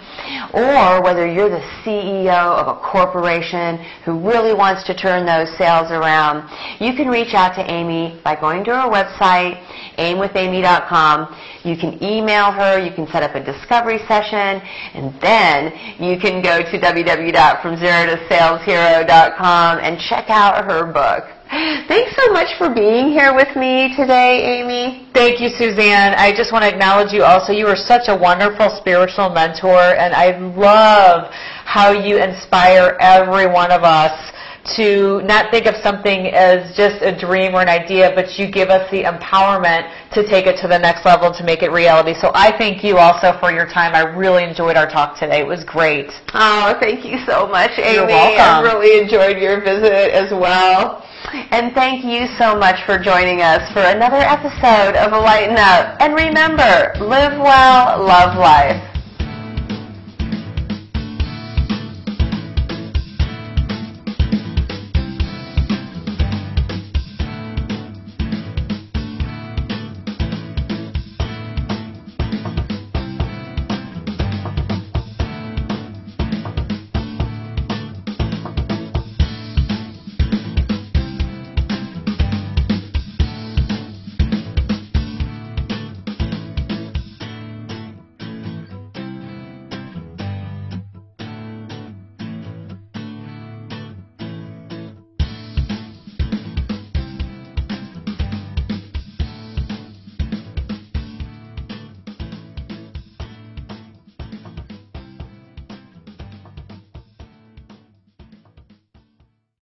or 0.53 1.01
whether 1.01 1.25
you're 1.25 1.49
the 1.49 1.65
CEO 1.83 2.59
of 2.59 2.67
a 2.67 2.75
corporation 2.81 3.77
who 4.03 4.19
really 4.19 4.53
wants 4.53 4.83
to 4.83 4.93
turn 4.93 5.25
those 5.25 5.49
sales 5.57 5.89
around, 5.89 6.43
you 6.79 6.93
can 6.93 7.07
reach 7.07 7.33
out 7.33 7.55
to 7.55 7.63
Amy 7.71 8.19
by 8.23 8.35
going 8.35 8.63
to 8.65 8.75
her 8.75 8.89
website, 8.89 9.63
aimwithamy.com. 9.97 11.33
You 11.63 11.75
can 11.75 12.01
email 12.03 12.51
her, 12.51 12.79
you 12.79 12.93
can 12.93 13.07
set 13.07 13.23
up 13.23 13.33
a 13.35 13.43
discovery 13.43 13.99
session, 14.07 14.61
and 14.93 15.19
then 15.21 15.73
you 15.99 16.17
can 16.19 16.41
go 16.41 16.61
to 16.61 16.79
www.fromzerotosales.hero.com 16.79 19.79
and 19.79 19.99
check 19.99 20.29
out 20.29 20.63
her 20.65 20.85
book. 20.85 21.25
Thanks 21.87 22.15
so 22.17 22.33
much 22.33 22.57
for 22.57 22.73
being 22.73 23.09
here 23.09 23.33
with 23.33 23.55
me 23.55 23.95
today, 23.95 24.59
Amy. 24.59 25.07
Thank 25.13 25.39
you, 25.39 25.49
Suzanne. 25.49 26.15
I 26.17 26.33
just 26.35 26.51
want 26.51 26.63
to 26.63 26.69
acknowledge 26.69 27.13
you 27.13 27.23
also. 27.23 27.53
You 27.53 27.67
are 27.67 27.75
such 27.75 28.07
a 28.07 28.15
wonderful 28.15 28.69
spiritual 28.77 29.29
mentor, 29.29 29.95
and 29.95 30.13
I 30.13 30.37
love 30.37 31.31
how 31.65 31.91
you 31.91 32.17
inspire 32.17 32.97
every 32.99 33.47
one 33.47 33.71
of 33.71 33.83
us 33.83 34.31
to 34.75 35.21
not 35.23 35.51
think 35.51 35.67
of 35.67 35.75
something 35.83 36.27
as 36.33 36.75
just 36.75 37.01
a 37.01 37.15
dream 37.15 37.53
or 37.53 37.61
an 37.61 37.69
idea, 37.69 38.11
but 38.15 38.39
you 38.39 38.49
give 38.49 38.69
us 38.69 38.89
the 38.89 39.03
empowerment 39.03 39.91
to 40.13 40.25
take 40.27 40.47
it 40.47 40.59
to 40.61 40.67
the 40.67 40.77
next 40.77 41.05
level 41.05 41.31
to 41.33 41.43
make 41.43 41.61
it 41.61 41.71
reality. 41.71 42.13
So 42.19 42.31
I 42.33 42.57
thank 42.57 42.83
you 42.83 42.97
also 42.97 43.37
for 43.39 43.51
your 43.51 43.67
time. 43.67 43.93
I 43.93 44.01
really 44.01 44.43
enjoyed 44.43 44.75
our 44.75 44.89
talk 44.89 45.19
today. 45.19 45.41
It 45.41 45.47
was 45.47 45.63
great. 45.63 46.09
Oh, 46.33 46.75
thank 46.79 47.05
you 47.05 47.19
so 47.25 47.47
much, 47.47 47.77
Amy. 47.77 47.93
You're 47.93 48.07
welcome. 48.07 48.39
I 48.41 48.61
really 48.61 49.01
enjoyed 49.01 49.37
your 49.37 49.61
visit 49.61 50.11
as 50.11 50.31
well. 50.31 51.05
And 51.51 51.73
thank 51.73 52.05
you 52.05 52.27
so 52.37 52.57
much 52.57 52.85
for 52.85 52.97
joining 52.97 53.41
us 53.41 53.71
for 53.73 53.81
another 53.81 54.17
episode 54.17 54.95
of 54.95 55.11
Lighten 55.11 55.57
Up. 55.57 55.97
And 55.99 56.15
remember, 56.15 56.93
live 56.99 57.37
well, 57.39 58.03
love 58.03 58.37
life. 58.37 58.94